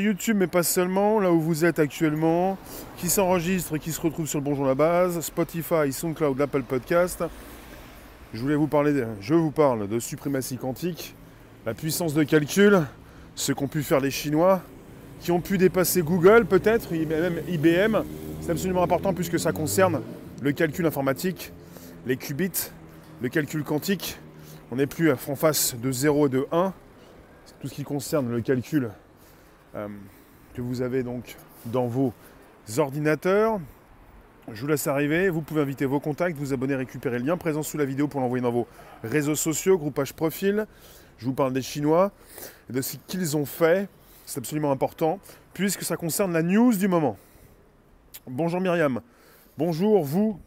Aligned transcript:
YouTube, 0.00 0.36
mais 0.38 0.46
pas 0.46 0.62
seulement, 0.62 1.20
là 1.20 1.32
où 1.32 1.40
vous 1.40 1.64
êtes 1.64 1.78
actuellement, 1.78 2.58
qui 2.96 3.08
s'enregistre, 3.08 3.78
qui 3.78 3.92
se 3.92 4.00
retrouve 4.00 4.26
sur 4.26 4.38
le 4.38 4.44
Bonjour 4.44 4.66
la 4.66 4.74
Base, 4.74 5.20
Spotify, 5.20 5.92
SoundCloud, 5.92 6.40
Apple 6.40 6.62
Podcast. 6.62 7.24
Je 8.34 8.40
voulais 8.40 8.54
vous 8.54 8.66
parler, 8.66 9.04
je 9.20 9.34
vous 9.34 9.50
parle 9.50 9.88
de 9.88 9.98
suprématie 9.98 10.56
quantique, 10.56 11.14
la 11.64 11.74
puissance 11.74 12.14
de 12.14 12.22
calcul, 12.22 12.82
ce 13.34 13.52
qu'ont 13.52 13.68
pu 13.68 13.82
faire 13.82 14.00
les 14.00 14.10
Chinois, 14.10 14.62
qui 15.20 15.32
ont 15.32 15.40
pu 15.40 15.58
dépasser 15.58 16.02
Google 16.02 16.44
peut-être, 16.46 16.92
même 16.92 17.40
IBM. 17.48 18.02
C'est 18.40 18.50
absolument 18.50 18.82
important 18.82 19.14
puisque 19.14 19.38
ça 19.38 19.52
concerne 19.52 20.02
le 20.42 20.52
calcul 20.52 20.86
informatique, 20.86 21.52
les 22.06 22.16
qubits, 22.16 22.70
le 23.22 23.28
calcul 23.28 23.64
quantique. 23.64 24.18
On 24.70 24.76
n'est 24.76 24.86
plus 24.86 25.10
en 25.12 25.36
face 25.36 25.76
de 25.76 25.92
0 25.92 26.26
et 26.26 26.30
de 26.30 26.46
1. 26.52 26.72
C'est 27.46 27.58
tout 27.60 27.68
ce 27.68 27.74
qui 27.74 27.84
concerne 27.84 28.30
le 28.30 28.40
calcul 28.40 28.90
euh, 29.76 29.88
que 30.54 30.62
vous 30.62 30.80
avez 30.80 31.02
donc 31.02 31.36
dans 31.66 31.86
vos 31.86 32.14
ordinateurs. 32.78 33.60
Je 34.50 34.60
vous 34.60 34.66
laisse 34.68 34.86
arriver. 34.86 35.28
Vous 35.28 35.42
pouvez 35.42 35.60
inviter 35.60 35.84
vos 35.84 36.00
contacts, 36.00 36.38
vous 36.38 36.54
abonner, 36.54 36.74
récupérer 36.76 37.18
le 37.18 37.26
lien 37.26 37.36
présent 37.36 37.62
sous 37.62 37.76
la 37.76 37.84
vidéo 37.84 38.08
pour 38.08 38.20
l'envoyer 38.20 38.42
dans 38.42 38.52
vos 38.52 38.66
réseaux 39.02 39.34
sociaux, 39.34 39.76
groupage 39.76 40.14
profil. 40.14 40.66
Je 41.18 41.26
vous 41.26 41.34
parle 41.34 41.52
des 41.52 41.62
Chinois 41.62 42.12
et 42.70 42.72
de 42.72 42.80
ce 42.80 42.96
qu'ils 43.06 43.36
ont 43.36 43.44
fait. 43.44 43.88
C'est 44.24 44.38
absolument 44.38 44.70
important 44.70 45.18
puisque 45.52 45.82
ça 45.82 45.96
concerne 45.96 46.32
la 46.32 46.42
news 46.42 46.74
du 46.74 46.88
moment. 46.88 47.18
Bonjour 48.26 48.60
Myriam. 48.60 49.02
Bonjour 49.58 50.04
vous. 50.04 50.40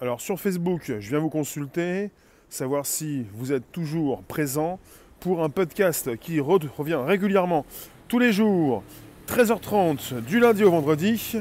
Alors 0.00 0.20
sur 0.20 0.40
Facebook, 0.40 0.84
je 0.86 1.10
viens 1.10 1.18
vous 1.18 1.28
consulter, 1.28 2.10
savoir 2.48 2.86
si 2.86 3.26
vous 3.34 3.52
êtes 3.52 3.70
toujours 3.72 4.22
présent 4.22 4.78
pour 5.18 5.42
un 5.44 5.50
podcast 5.50 6.16
qui 6.16 6.40
revient 6.40 7.00
régulièrement 7.06 7.66
tous 8.10 8.18
les 8.18 8.32
jours, 8.32 8.82
13h30 9.28 10.20
du 10.24 10.40
lundi 10.40 10.64
au 10.64 10.70
vendredi. 10.72 11.36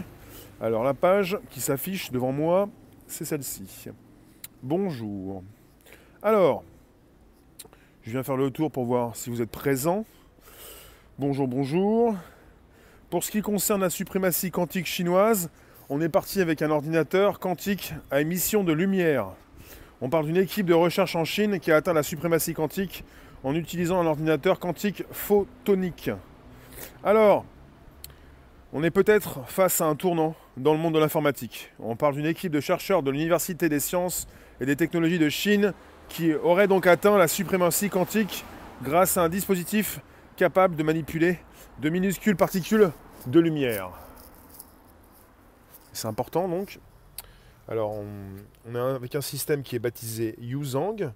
Alors 0.61 0.83
la 0.83 0.93
page 0.93 1.35
qui 1.49 1.61
s'affiche 1.61 2.11
devant 2.11 2.31
moi, 2.31 2.69
c'est 3.07 3.25
celle-ci. 3.25 3.89
Bonjour. 4.61 5.41
Alors, 6.21 6.63
je 8.03 8.11
viens 8.11 8.21
faire 8.21 8.37
le 8.37 8.51
tour 8.51 8.69
pour 8.69 8.85
voir 8.85 9.15
si 9.15 9.31
vous 9.31 9.41
êtes 9.41 9.49
présent. 9.49 10.05
Bonjour, 11.17 11.47
bonjour. 11.47 12.15
Pour 13.09 13.23
ce 13.23 13.31
qui 13.31 13.41
concerne 13.41 13.81
la 13.81 13.89
suprématie 13.89 14.51
quantique 14.51 14.85
chinoise, 14.85 15.49
on 15.89 15.99
est 16.01 16.09
parti 16.09 16.39
avec 16.39 16.61
un 16.61 16.69
ordinateur 16.69 17.39
quantique 17.39 17.95
à 18.11 18.21
émission 18.21 18.63
de 18.63 18.73
lumière. 18.73 19.29
On 20.01 20.09
parle 20.11 20.27
d'une 20.27 20.37
équipe 20.37 20.67
de 20.67 20.75
recherche 20.75 21.15
en 21.15 21.25
Chine 21.25 21.59
qui 21.59 21.71
a 21.71 21.77
atteint 21.77 21.93
la 21.93 22.03
suprématie 22.03 22.53
quantique 22.53 23.03
en 23.43 23.55
utilisant 23.55 23.99
un 23.99 24.05
ordinateur 24.05 24.59
quantique 24.59 25.03
photonique. 25.09 26.11
Alors, 27.01 27.45
on 28.73 28.83
est 28.83 28.91
peut-être 28.91 29.47
face 29.47 29.79
à 29.79 29.85
un 29.85 29.95
tournant 29.95 30.35
dans 30.57 30.73
le 30.73 30.79
monde 30.79 30.95
de 30.95 30.99
l'informatique. 30.99 31.71
On 31.79 31.95
parle 31.95 32.15
d'une 32.15 32.25
équipe 32.25 32.51
de 32.51 32.59
chercheurs 32.59 33.03
de 33.03 33.09
l'Université 33.09 33.69
des 33.69 33.79
sciences 33.79 34.27
et 34.59 34.65
des 34.65 34.75
technologies 34.75 35.17
de 35.17 35.29
Chine 35.29 35.73
qui 36.09 36.33
aurait 36.33 36.67
donc 36.67 36.87
atteint 36.87 37.17
la 37.17 37.29
suprématie 37.29 37.89
quantique 37.89 38.43
grâce 38.83 39.15
à 39.15 39.21
un 39.21 39.29
dispositif 39.29 40.01
capable 40.35 40.75
de 40.75 40.83
manipuler 40.83 41.39
de 41.79 41.89
minuscules 41.89 42.35
particules 42.35 42.91
de 43.27 43.39
lumière. 43.39 43.91
C'est 45.93 46.07
important 46.07 46.49
donc. 46.49 46.79
Alors 47.69 47.93
on, 47.93 48.75
est 48.75 48.77
avec 48.77 49.15
un 49.15 49.21
système 49.21 49.63
qui 49.63 49.77
est 49.77 49.79
baptisé 49.79 50.35
Yuzhang. 50.41 51.13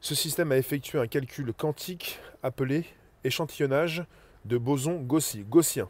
Ce 0.00 0.14
système 0.14 0.52
a 0.52 0.58
effectué 0.58 0.98
un 0.98 1.06
calcul 1.06 1.54
quantique 1.54 2.20
appelé 2.42 2.84
échantillonnage 3.24 4.04
de 4.44 4.58
boson 4.58 5.00
gaussien 5.00 5.88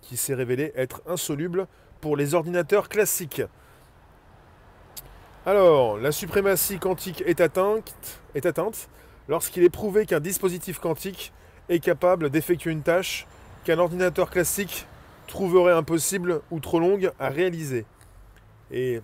qui 0.00 0.16
s'est 0.16 0.34
révélé 0.34 0.72
être 0.74 1.02
insoluble 1.06 1.66
pour 2.00 2.16
les 2.16 2.34
ordinateurs 2.34 2.88
classiques. 2.88 3.42
Alors, 5.46 5.98
la 5.98 6.12
suprématie 6.12 6.78
quantique 6.78 7.22
est 7.26 7.40
atteinte, 7.40 8.20
est 8.34 8.46
atteinte 8.46 8.88
lorsqu'il 9.28 9.62
est 9.64 9.70
prouvé 9.70 10.06
qu'un 10.06 10.20
dispositif 10.20 10.78
quantique 10.78 11.32
est 11.68 11.80
capable 11.80 12.30
d'effectuer 12.30 12.70
une 12.70 12.82
tâche 12.82 13.26
qu'un 13.64 13.78
ordinateur 13.78 14.30
classique 14.30 14.86
trouverait 15.26 15.72
impossible 15.72 16.42
ou 16.50 16.60
trop 16.60 16.80
longue 16.80 17.10
à 17.18 17.28
réaliser. 17.28 17.86
Et 18.70 19.00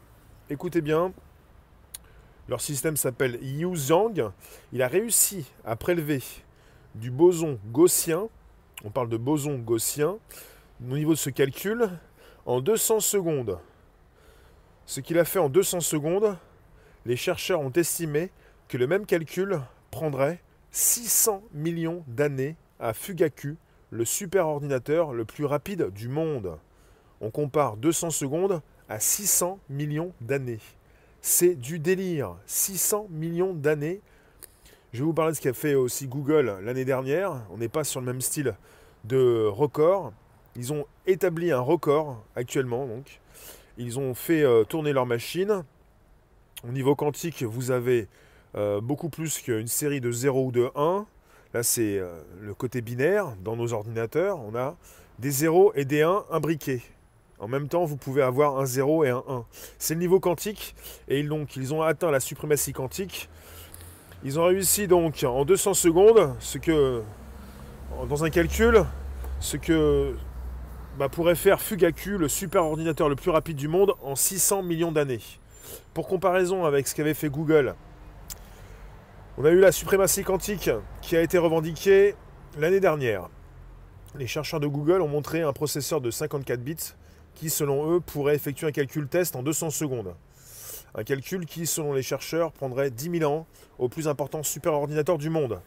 écoutez 0.50 0.81
bien, 0.81 1.12
leur 2.48 2.60
système 2.60 2.97
s'appelle 2.97 3.38
Yuzhang. 3.43 4.32
Il 4.72 4.82
a 4.82 4.88
réussi 4.88 5.47
à 5.65 5.77
prélever 5.77 6.22
du 6.94 7.10
boson 7.10 7.59
gaussien, 7.71 8.28
on 8.84 8.91
parle 8.91 9.09
de 9.09 9.16
boson 9.16 9.59
gaussien, 9.59 10.19
au 10.81 10.97
niveau 10.97 11.12
de 11.12 11.19
ce 11.19 11.31
calcul, 11.31 11.91
en 12.47 12.61
200 12.61 13.00
secondes. 13.00 13.59
Ce 14.87 15.00
qu'il 15.00 15.19
a 15.19 15.25
fait 15.25 15.39
en 15.39 15.49
200 15.49 15.81
secondes, 15.81 16.37
les 17.05 17.16
chercheurs 17.16 17.61
ont 17.61 17.72
estimé 17.72 18.31
que 18.69 18.78
le 18.78 18.87
même 18.87 19.06
calcul 19.06 19.61
prendrait 19.91 20.41
600 20.71 21.43
millions 21.53 22.05
d'années 22.06 22.56
à 22.78 22.93
Fugaku, 22.93 23.56
le 23.91 24.05
superordinateur 24.05 25.12
le 25.12 25.25
plus 25.25 25.45
rapide 25.45 25.91
du 25.91 26.09
monde. 26.09 26.59
On 27.21 27.31
compare 27.31 27.77
200 27.77 28.10
secondes 28.10 28.62
à 28.89 29.00
600 29.00 29.59
millions 29.69 30.12
d'années. 30.21 30.60
C'est 31.21 31.55
du 31.55 31.78
délire. 31.78 32.37
600 32.47 33.09
millions 33.10 33.55
d'années. 33.55 34.00
Je 34.93 35.00
vais 35.00 35.04
vous 35.04 35.12
parler 35.12 35.32
de 35.32 35.37
ce 35.37 35.43
qu'a 35.43 35.53
fait 35.53 35.75
aussi 35.75 36.06
Google 36.06 36.59
l'année 36.62 36.87
dernière. 36.87 37.43
On 37.53 37.59
n'est 37.59 37.69
pas 37.69 37.84
sur 37.84 38.00
le 38.00 38.06
même 38.06 38.22
style 38.22 38.54
de 39.04 39.47
record. 39.47 40.12
Ils 40.56 40.72
ont 40.72 40.87
établi 41.06 41.53
un 41.53 41.60
record 41.60 42.25
actuellement. 42.34 42.87
Donc. 42.87 43.21
Ils 43.78 44.00
ont 44.00 44.12
fait 44.12 44.43
euh, 44.43 44.65
tourner 44.65 44.93
leur 44.93 45.06
machine. 45.06 45.62
Au 46.69 46.72
niveau 46.72 46.97
quantique, 46.97 47.44
vous 47.44 47.71
avez 47.71 48.09
euh, 48.56 48.81
beaucoup 48.81 49.09
plus 49.09 49.41
qu'une 49.41 49.69
série 49.69 50.00
de 50.00 50.10
0 50.10 50.47
ou 50.47 50.50
de 50.50 50.71
1. 50.75 51.06
Là, 51.54 51.62
c'est 51.62 51.98
euh, 51.98 52.21
le 52.41 52.54
côté 52.54 52.81
binaire. 52.81 53.37
Dans 53.44 53.54
nos 53.54 53.72
ordinateurs, 53.72 54.41
on 54.41 54.56
a 54.56 54.77
des 55.21 55.31
0 55.31 55.72
et 55.77 55.84
des 55.84 56.03
1 56.03 56.25
imbriqués. 56.31 56.82
En 57.38 57.47
même 57.47 57.69
temps, 57.69 57.84
vous 57.84 57.97
pouvez 57.97 58.22
avoir 58.22 58.59
un 58.59 58.66
0 58.66 59.04
et 59.04 59.10
un 59.10 59.22
1. 59.28 59.44
C'est 59.78 59.94
le 59.94 60.00
niveau 60.00 60.19
quantique. 60.19 60.75
Et 61.06 61.22
donc, 61.22 61.54
ils 61.54 61.72
ont 61.72 61.82
atteint 61.82 62.10
la 62.10 62.19
suprématie 62.19 62.72
quantique. 62.72 63.28
Ils 64.25 64.41
ont 64.41 64.47
réussi 64.47 64.89
donc 64.89 65.25
en 65.25 65.45
200 65.45 65.75
secondes, 65.75 66.34
ce 66.41 66.59
que, 66.59 67.03
dans 68.09 68.25
un 68.25 68.31
calcul, 68.31 68.84
ce 69.39 69.56
que 69.56 70.17
bah, 70.99 71.09
pourrait 71.09 71.37
faire 71.37 71.61
Fugaku, 71.61 72.19
le 72.19 72.28
super 72.28 72.65
ordinateur 72.65 73.09
le 73.09 73.15
plus 73.15 73.31
rapide 73.31 73.57
du 73.57 73.69
monde, 73.69 73.95
en 74.03 74.17
600 74.17 74.62
millions 74.65 74.91
d'années. 74.91 75.21
Pour 75.95 76.09
comparaison 76.09 76.65
avec 76.65 76.89
ce 76.89 76.97
qu'avait 76.97 77.15
fait 77.15 77.28
Google, 77.28 77.77
on 79.37 79.45
a 79.45 79.51
eu 79.51 79.61
la 79.61 79.71
suprématie 79.71 80.25
quantique 80.25 80.71
qui 81.01 81.17
a 81.17 81.23
été 81.23 81.39
revendiquée 81.39 82.17
l'année 82.59 82.81
dernière. 82.81 83.28
Les 84.17 84.27
chercheurs 84.27 84.59
de 84.59 84.67
Google 84.67 85.01
ont 85.01 85.09
montré 85.09 85.43
un 85.43 85.53
processeur 85.53 86.01
de 86.01 86.11
54 86.11 86.61
bits 86.61 86.95
qui, 87.37 87.51
selon 87.51 87.93
eux, 87.93 88.01
pourrait 88.01 88.34
effectuer 88.34 88.67
un 88.67 88.73
calcul 88.73 89.07
test 89.07 89.37
en 89.37 89.45
200 89.45 89.71
secondes. 89.71 90.15
Un 90.94 91.04
calcul 91.04 91.47
qui, 91.47 91.66
selon 91.66 91.93
les 91.93 92.03
chercheurs, 92.03 92.53
prendrait 92.53 92.91
10 92.91 93.19
000 93.21 93.32
ans 93.32 93.47
au 93.78 93.88
plus 93.88 94.09
important 94.09 94.43
superordinateur 94.43 95.19
du 95.19 95.31
monde. 95.31 95.60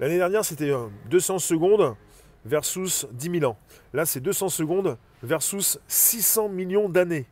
L'année 0.00 0.18
dernière, 0.18 0.44
c'était 0.44 0.72
200 1.10 1.38
secondes 1.38 1.96
versus 2.44 3.06
10 3.12 3.40
000 3.40 3.50
ans. 3.50 3.56
Là, 3.92 4.04
c'est 4.04 4.20
200 4.20 4.48
secondes 4.48 4.98
versus 5.22 5.78
600 5.88 6.48
millions 6.48 6.88
d'années. 6.88 7.26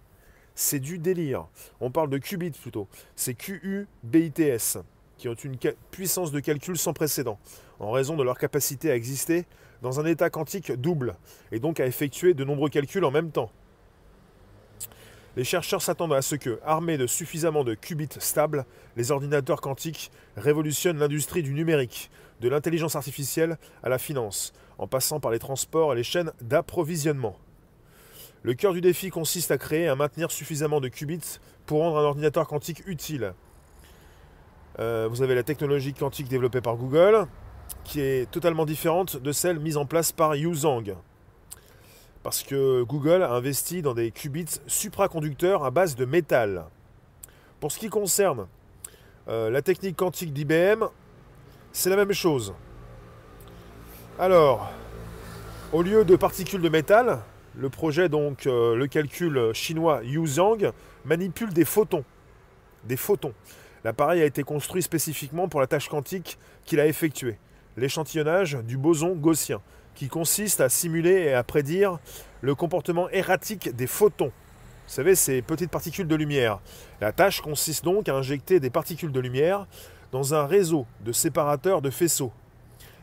C'est 0.54 0.78
du 0.78 0.98
délire. 0.98 1.46
On 1.80 1.90
parle 1.90 2.10
de 2.10 2.18
qubits 2.18 2.50
plutôt. 2.50 2.88
C'est 3.16 3.34
QUBITS, 3.34 4.78
qui 5.16 5.28
ont 5.28 5.34
une 5.34 5.56
puissance 5.90 6.32
de 6.32 6.40
calcul 6.40 6.76
sans 6.76 6.92
précédent, 6.92 7.38
en 7.78 7.90
raison 7.90 8.16
de 8.16 8.22
leur 8.22 8.38
capacité 8.38 8.90
à 8.90 8.96
exister 8.96 9.46
dans 9.82 10.00
un 10.00 10.04
état 10.04 10.28
quantique 10.28 10.72
double, 10.72 11.16
et 11.52 11.58
donc 11.58 11.80
à 11.80 11.86
effectuer 11.86 12.34
de 12.34 12.44
nombreux 12.44 12.68
calculs 12.68 13.04
en 13.04 13.10
même 13.10 13.30
temps. 13.30 13.50
Les 15.36 15.44
chercheurs 15.44 15.82
s'attendent 15.82 16.12
à 16.12 16.22
ce 16.22 16.34
que, 16.34 16.58
armés 16.64 16.98
de 16.98 17.06
suffisamment 17.06 17.62
de 17.62 17.74
qubits 17.74 18.08
stables, 18.18 18.64
les 18.96 19.12
ordinateurs 19.12 19.60
quantiques 19.60 20.10
révolutionnent 20.36 20.98
l'industrie 20.98 21.42
du 21.42 21.54
numérique, 21.54 22.10
de 22.40 22.48
l'intelligence 22.48 22.96
artificielle 22.96 23.56
à 23.82 23.88
la 23.88 23.98
finance, 23.98 24.52
en 24.78 24.88
passant 24.88 25.20
par 25.20 25.30
les 25.30 25.38
transports 25.38 25.92
et 25.92 25.96
les 25.96 26.02
chaînes 26.02 26.32
d'approvisionnement. 26.40 27.36
Le 28.42 28.54
cœur 28.54 28.72
du 28.72 28.80
défi 28.80 29.10
consiste 29.10 29.50
à 29.50 29.58
créer 29.58 29.82
et 29.82 29.88
à 29.88 29.94
maintenir 29.94 30.32
suffisamment 30.32 30.80
de 30.80 30.88
qubits 30.88 31.38
pour 31.66 31.80
rendre 31.80 31.98
un 31.98 32.04
ordinateur 32.04 32.48
quantique 32.48 32.82
utile. 32.86 33.34
Euh, 34.78 35.06
vous 35.10 35.22
avez 35.22 35.34
la 35.34 35.42
technologie 35.42 35.92
quantique 35.92 36.28
développée 36.28 36.62
par 36.62 36.76
Google, 36.76 37.26
qui 37.84 38.00
est 38.00 38.30
totalement 38.30 38.64
différente 38.64 39.16
de 39.16 39.30
celle 39.30 39.60
mise 39.60 39.76
en 39.76 39.84
place 39.84 40.10
par 40.10 40.34
Yuzhang. 40.34 40.96
Parce 42.22 42.42
que 42.42 42.82
Google 42.82 43.22
a 43.22 43.32
investi 43.32 43.82
dans 43.82 43.94
des 43.94 44.10
qubits 44.10 44.60
supraconducteurs 44.66 45.64
à 45.64 45.70
base 45.70 45.94
de 45.96 46.04
métal. 46.04 46.64
Pour 47.60 47.72
ce 47.72 47.78
qui 47.78 47.88
concerne 47.88 48.46
euh, 49.28 49.50
la 49.50 49.62
technique 49.62 49.96
quantique 49.96 50.32
d'IBM, 50.32 50.84
c'est 51.72 51.90
la 51.90 51.96
même 51.96 52.12
chose. 52.12 52.54
Alors, 54.18 54.70
Au 55.72 55.82
lieu 55.82 56.04
de 56.04 56.16
particules 56.16 56.62
de 56.62 56.68
métal, 56.68 57.20
le 57.54 57.70
projet, 57.70 58.08
donc 58.08 58.48
euh, 58.48 58.74
le 58.74 58.88
calcul 58.88 59.52
chinois 59.52 60.00
Yuzhang, 60.02 60.72
manipule 61.04 61.52
des 61.52 61.64
photons. 61.64 62.04
Des 62.82 62.96
photons. 62.96 63.34
L'appareil 63.84 64.20
a 64.20 64.24
été 64.24 64.42
construit 64.42 64.82
spécifiquement 64.82 65.48
pour 65.48 65.60
la 65.60 65.68
tâche 65.68 65.88
quantique 65.88 66.38
qu'il 66.64 66.80
a 66.80 66.86
effectuée, 66.88 67.38
l'échantillonnage 67.76 68.56
du 68.64 68.76
boson 68.76 69.14
gaussien, 69.14 69.60
qui 70.00 70.08
consiste 70.08 70.62
à 70.62 70.70
simuler 70.70 71.24
et 71.24 71.34
à 71.34 71.44
prédire 71.44 71.98
le 72.40 72.54
comportement 72.54 73.10
erratique 73.10 73.76
des 73.76 73.86
photons. 73.86 74.32
Vous 74.86 74.94
savez, 74.94 75.14
ces 75.14 75.42
petites 75.42 75.70
particules 75.70 76.08
de 76.08 76.14
lumière. 76.14 76.60
La 77.02 77.12
tâche 77.12 77.42
consiste 77.42 77.84
donc 77.84 78.08
à 78.08 78.14
injecter 78.14 78.60
des 78.60 78.70
particules 78.70 79.12
de 79.12 79.20
lumière 79.20 79.66
dans 80.10 80.32
un 80.32 80.46
réseau 80.46 80.86
de 81.04 81.12
séparateurs 81.12 81.82
de 81.82 81.90
faisceaux 81.90 82.32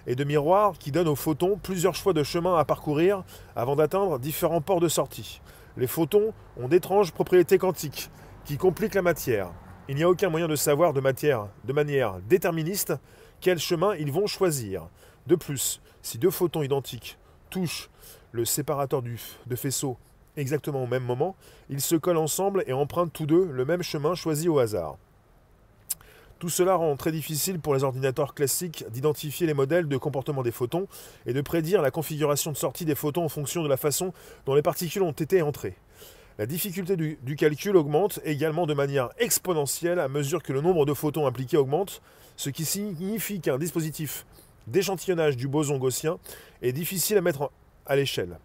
et 0.07 0.15
de 0.15 0.23
miroirs 0.23 0.73
qui 0.79 0.91
donnent 0.91 1.07
aux 1.07 1.15
photons 1.15 1.59
plusieurs 1.61 1.93
choix 1.93 2.13
de 2.13 2.23
chemin 2.23 2.57
à 2.57 2.65
parcourir 2.65 3.23
avant 3.55 3.75
d'atteindre 3.75 4.17
différents 4.17 4.61
ports 4.61 4.79
de 4.79 4.89
sortie. 4.89 5.39
Les 5.77 5.85
photons 5.85 6.33
ont 6.59 6.67
d'étranges 6.67 7.11
propriétés 7.11 7.59
quantiques 7.59 8.09
qui 8.43 8.57
compliquent 8.57 8.95
la 8.95 9.03
matière. 9.03 9.51
Il 9.87 9.97
n'y 9.97 10.03
a 10.03 10.09
aucun 10.09 10.29
moyen 10.29 10.47
de 10.47 10.55
savoir 10.55 10.93
de, 10.93 11.01
de 11.01 11.73
manière 11.73 12.15
déterministe 12.27 12.95
quel 13.39 13.59
chemin 13.59 13.93
ils 13.93 14.11
vont 14.11 14.25
choisir. 14.25 14.89
De 15.27 15.35
plus, 15.35 15.81
si 16.01 16.17
deux 16.17 16.31
photons 16.31 16.63
identiques 16.63 17.17
touchent 17.49 17.89
le 18.31 18.45
séparateur 18.45 19.01
de 19.01 19.55
faisceau 19.55 19.97
exactement 20.37 20.83
au 20.83 20.87
même 20.87 21.03
moment, 21.03 21.35
ils 21.69 21.81
se 21.81 21.95
collent 21.95 22.17
ensemble 22.17 22.63
et 22.67 22.73
empruntent 22.73 23.11
tous 23.11 23.25
deux 23.25 23.45
le 23.45 23.65
même 23.65 23.83
chemin 23.83 24.15
choisi 24.15 24.47
au 24.47 24.59
hasard. 24.59 24.97
Tout 26.39 26.49
cela 26.49 26.75
rend 26.75 26.95
très 26.95 27.11
difficile 27.11 27.59
pour 27.59 27.73
les 27.73 27.83
ordinateurs 27.83 28.35
classiques 28.35 28.85
d'identifier 28.91 29.47
les 29.47 29.55
modèles 29.55 29.87
de 29.87 29.97
comportement 29.97 30.43
des 30.43 30.51
photons 30.51 30.87
et 31.25 31.33
de 31.33 31.41
prédire 31.41 31.81
la 31.81 31.89
configuration 31.89 32.51
de 32.51 32.57
sortie 32.57 32.85
des 32.85 32.93
photons 32.93 33.25
en 33.25 33.29
fonction 33.29 33.63
de 33.63 33.67
la 33.67 33.77
façon 33.77 34.13
dont 34.45 34.53
les 34.53 34.61
particules 34.61 35.01
ont 35.01 35.11
été 35.11 35.41
entrées. 35.41 35.75
La 36.37 36.45
difficulté 36.45 36.95
du, 36.95 37.35
calcul 37.35 37.75
augmente 37.75 38.19
également 38.23 38.67
de 38.67 38.75
manière 38.75 39.09
exponentielle 39.17 39.97
à 39.97 40.07
mesure 40.07 40.43
que 40.43 40.53
le 40.53 40.61
nombre 40.61 40.85
de 40.85 40.93
photons 40.93 41.25
impliqués 41.25 41.57
augmente, 41.57 42.03
ce 42.35 42.51
qui 42.51 42.63
signifie 42.63 43.41
qu'un 43.41 43.57
dispositif 43.57 44.27
d'échantillonnage 44.67 45.37
du 45.37 45.47
boson 45.47 45.77
gaussien 45.77 46.19
est 46.61 46.73
difficile 46.73 47.17
à 47.17 47.21
mettre 47.21 47.51
à 47.85 47.95
l'échelle. 47.95 48.37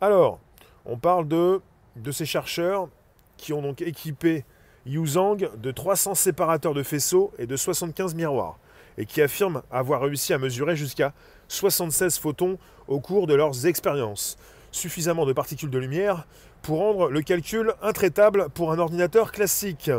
Alors, 0.00 0.38
on 0.84 0.98
parle 0.98 1.26
de, 1.26 1.60
de 1.96 2.12
ces 2.12 2.26
chercheurs 2.26 2.88
qui 3.36 3.52
ont 3.52 3.62
donc 3.62 3.80
équipé 3.80 4.44
Yuzhang 4.86 5.50
de 5.56 5.70
300 5.70 6.14
séparateurs 6.14 6.74
de 6.74 6.82
faisceaux 6.82 7.32
et 7.38 7.46
de 7.46 7.56
75 7.56 8.14
miroirs, 8.14 8.58
et 8.98 9.06
qui 9.06 9.22
affirment 9.22 9.62
avoir 9.70 10.02
réussi 10.02 10.32
à 10.32 10.38
mesurer 10.38 10.76
jusqu'à 10.76 11.14
76 11.48 12.18
photons 12.18 12.58
au 12.86 13.00
cours 13.00 13.26
de 13.26 13.34
leurs 13.34 13.66
expériences, 13.66 14.36
suffisamment 14.70 15.24
de 15.24 15.32
particules 15.32 15.70
de 15.70 15.78
lumière 15.78 16.26
pour 16.62 16.78
rendre 16.78 17.08
le 17.08 17.22
calcul 17.22 17.72
intraitable 17.82 18.48
pour 18.50 18.72
un 18.72 18.78
ordinateur 18.78 19.32
classique. 19.32 19.90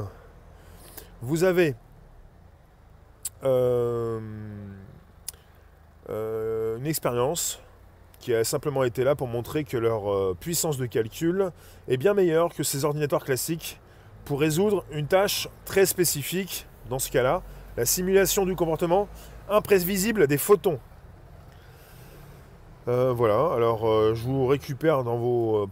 Vous 1.22 1.44
avez 1.44 1.76
euh, 3.46 4.20
euh, 6.10 6.78
une 6.78 6.88
expérience 6.88 7.60
qui 8.20 8.34
a 8.34 8.44
simplement 8.44 8.84
été 8.84 9.04
là 9.04 9.16
pour 9.16 9.28
montrer 9.28 9.64
que 9.64 9.78
leur 9.78 10.12
euh, 10.12 10.36
puissance 10.40 10.78
de 10.78 10.86
calcul 10.86 11.52
est 11.88 11.98
bien 11.98 12.14
meilleure 12.14 12.54
que 12.54 12.64
ces 12.64 12.86
ordinateurs 12.86 13.24
classiques 13.24 13.80
pour 14.26 14.40
résoudre 14.40 14.84
une 14.92 15.08
tâche 15.08 15.48
très 15.66 15.86
spécifique, 15.86 16.66
dans 16.90 17.00
ce 17.00 17.12
cas-là, 17.12 17.44
la 17.78 17.86
simulation 17.86 18.46
du 18.46 18.56
comportement 18.56 19.08
imprévisible 19.50 20.28
des 20.28 20.38
photons. 20.38 20.80
Euh, 22.88 23.14
voilà, 23.14 23.52
alors 23.56 23.90
euh, 23.90 24.14
je 24.14 24.24
vous 24.24 24.46
récupère 24.46 25.00
euh, 25.00 25.66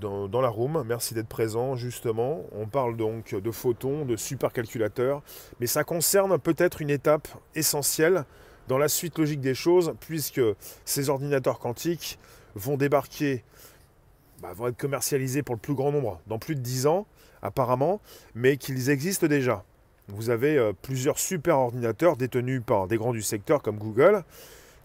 dans, 0.00 0.40
la 0.40 0.48
room, 0.48 0.82
merci 0.84 1.14
d'être 1.14 1.28
présent 1.28 1.76
justement. 1.76 2.44
On 2.50 2.66
parle 2.66 2.96
donc 2.96 3.36
de 3.36 3.50
photons, 3.52 4.04
de 4.04 4.16
supercalculateurs, 4.16 5.22
mais 5.60 5.68
ça 5.68 5.84
concerne 5.84 6.38
peut-être 6.40 6.82
une 6.82 6.90
étape 6.90 7.28
essentielle 7.54 8.24
dans 8.66 8.78
la 8.78 8.88
suite 8.88 9.16
logique 9.16 9.40
des 9.40 9.54
choses, 9.54 9.94
puisque 10.00 10.40
ces 10.84 11.08
ordinateurs 11.08 11.60
quantiques 11.60 12.18
vont 12.56 12.76
débarquer, 12.76 13.44
bah, 14.42 14.52
vont 14.52 14.66
être 14.66 14.76
commercialisés 14.76 15.44
pour 15.44 15.54
le 15.54 15.60
plus 15.60 15.74
grand 15.74 15.92
nombre 15.92 16.20
dans 16.26 16.40
plus 16.40 16.56
de 16.56 16.60
10 16.60 16.88
ans, 16.88 17.06
apparemment, 17.42 18.00
mais 18.34 18.56
qu'ils 18.56 18.90
existent 18.90 19.28
déjà. 19.28 19.62
Vous 20.08 20.30
avez 20.30 20.72
plusieurs 20.82 21.20
super 21.20 21.58
ordinateurs 21.58 22.16
détenus 22.16 22.62
par 22.66 22.88
des 22.88 22.96
grands 22.96 23.12
du 23.12 23.22
secteur 23.22 23.62
comme 23.62 23.78
Google, 23.78 24.24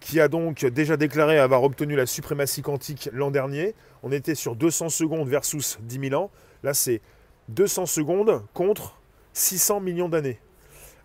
qui 0.01 0.19
a 0.19 0.27
donc 0.27 0.65
déjà 0.65 0.97
déclaré 0.97 1.39
avoir 1.39 1.63
obtenu 1.63 1.95
la 1.95 2.05
suprématie 2.05 2.61
quantique 2.61 3.07
l'an 3.13 3.31
dernier. 3.31 3.75
On 4.03 4.11
était 4.11 4.35
sur 4.35 4.57
200 4.57 4.89
secondes 4.89 5.29
versus 5.29 5.77
10 5.83 6.09
000 6.09 6.21
ans. 6.21 6.31
Là, 6.63 6.73
c'est 6.73 7.01
200 7.49 7.85
secondes 7.85 8.43
contre 8.53 8.99
600 9.33 9.79
millions 9.79 10.09
d'années. 10.09 10.39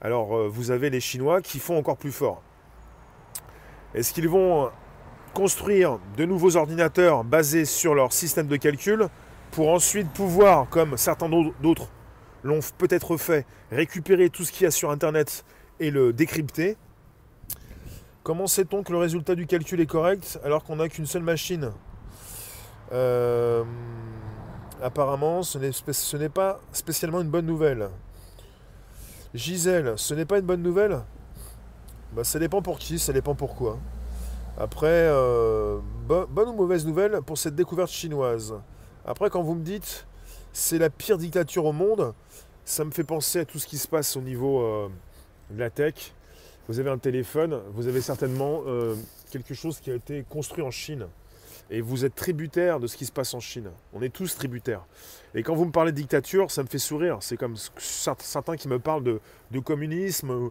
Alors, 0.00 0.36
euh, 0.36 0.48
vous 0.48 0.70
avez 0.70 0.90
les 0.90 1.00
Chinois 1.00 1.42
qui 1.42 1.58
font 1.58 1.78
encore 1.78 1.98
plus 1.98 2.10
fort. 2.10 2.42
Est-ce 3.94 4.12
qu'ils 4.12 4.28
vont 4.28 4.70
construire 5.34 5.98
de 6.16 6.24
nouveaux 6.24 6.56
ordinateurs 6.56 7.22
basés 7.22 7.66
sur 7.66 7.94
leur 7.94 8.12
système 8.12 8.46
de 8.46 8.56
calcul 8.56 9.08
pour 9.50 9.68
ensuite 9.68 10.10
pouvoir, 10.10 10.68
comme 10.70 10.96
certains 10.96 11.28
d'autres 11.28 11.88
l'ont 12.42 12.60
peut-être 12.78 13.16
fait, 13.16 13.44
récupérer 13.70 14.30
tout 14.30 14.44
ce 14.44 14.52
qu'il 14.52 14.64
y 14.64 14.66
a 14.66 14.70
sur 14.70 14.90
Internet 14.90 15.44
et 15.80 15.90
le 15.90 16.12
décrypter? 16.12 16.76
Comment 18.26 18.48
sait-on 18.48 18.82
que 18.82 18.90
le 18.90 18.98
résultat 18.98 19.36
du 19.36 19.46
calcul 19.46 19.78
est 19.80 19.86
correct 19.86 20.40
alors 20.42 20.64
qu'on 20.64 20.74
n'a 20.74 20.88
qu'une 20.88 21.06
seule 21.06 21.22
machine 21.22 21.70
euh, 22.90 23.62
Apparemment, 24.82 25.44
ce 25.44 26.16
n'est 26.16 26.28
pas 26.28 26.58
spécialement 26.72 27.20
une 27.20 27.28
bonne 27.28 27.46
nouvelle. 27.46 27.88
Gisèle, 29.32 29.92
ce 29.94 30.12
n'est 30.12 30.24
pas 30.24 30.40
une 30.40 30.44
bonne 30.44 30.60
nouvelle? 30.60 31.02
Bah, 32.16 32.24
Ça 32.24 32.40
dépend 32.40 32.62
pour 32.62 32.80
qui, 32.80 32.98
ça 32.98 33.12
dépend 33.12 33.36
pourquoi. 33.36 33.78
Après, 34.58 34.88
euh, 34.88 35.78
bonne 36.08 36.48
ou 36.48 36.52
mauvaise 36.52 36.84
nouvelle 36.84 37.20
pour 37.24 37.38
cette 37.38 37.54
découverte 37.54 37.92
chinoise? 37.92 38.54
Après, 39.04 39.30
quand 39.30 39.42
vous 39.44 39.54
me 39.54 39.62
dites 39.62 40.04
c'est 40.52 40.78
la 40.78 40.90
pire 40.90 41.16
dictature 41.16 41.64
au 41.64 41.72
monde, 41.72 42.12
ça 42.64 42.84
me 42.84 42.90
fait 42.90 43.04
penser 43.04 43.38
à 43.38 43.44
tout 43.44 43.60
ce 43.60 43.68
qui 43.68 43.78
se 43.78 43.86
passe 43.86 44.16
au 44.16 44.20
niveau 44.20 44.62
euh, 44.62 44.88
de 45.52 45.60
la 45.60 45.70
tech. 45.70 46.12
Vous 46.68 46.80
avez 46.80 46.90
un 46.90 46.98
téléphone, 46.98 47.60
vous 47.70 47.86
avez 47.86 48.00
certainement 48.00 48.62
euh, 48.66 48.96
quelque 49.30 49.54
chose 49.54 49.78
qui 49.78 49.90
a 49.92 49.94
été 49.94 50.24
construit 50.28 50.64
en 50.64 50.72
Chine. 50.72 51.06
Et 51.70 51.80
vous 51.80 52.04
êtes 52.04 52.14
tributaire 52.14 52.80
de 52.80 52.86
ce 52.86 52.96
qui 52.96 53.06
se 53.06 53.12
passe 53.12 53.34
en 53.34 53.40
Chine. 53.40 53.70
On 53.92 54.02
est 54.02 54.12
tous 54.12 54.34
tributaires. 54.34 54.84
Et 55.34 55.42
quand 55.42 55.54
vous 55.54 55.64
me 55.64 55.70
parlez 55.70 55.92
de 55.92 55.96
dictature, 55.96 56.50
ça 56.50 56.62
me 56.62 56.68
fait 56.68 56.78
sourire. 56.78 57.18
C'est 57.20 57.36
comme 57.36 57.56
certains 57.78 58.56
qui 58.56 58.68
me 58.68 58.78
parlent 58.78 59.04
de, 59.04 59.20
communisme 59.60 60.50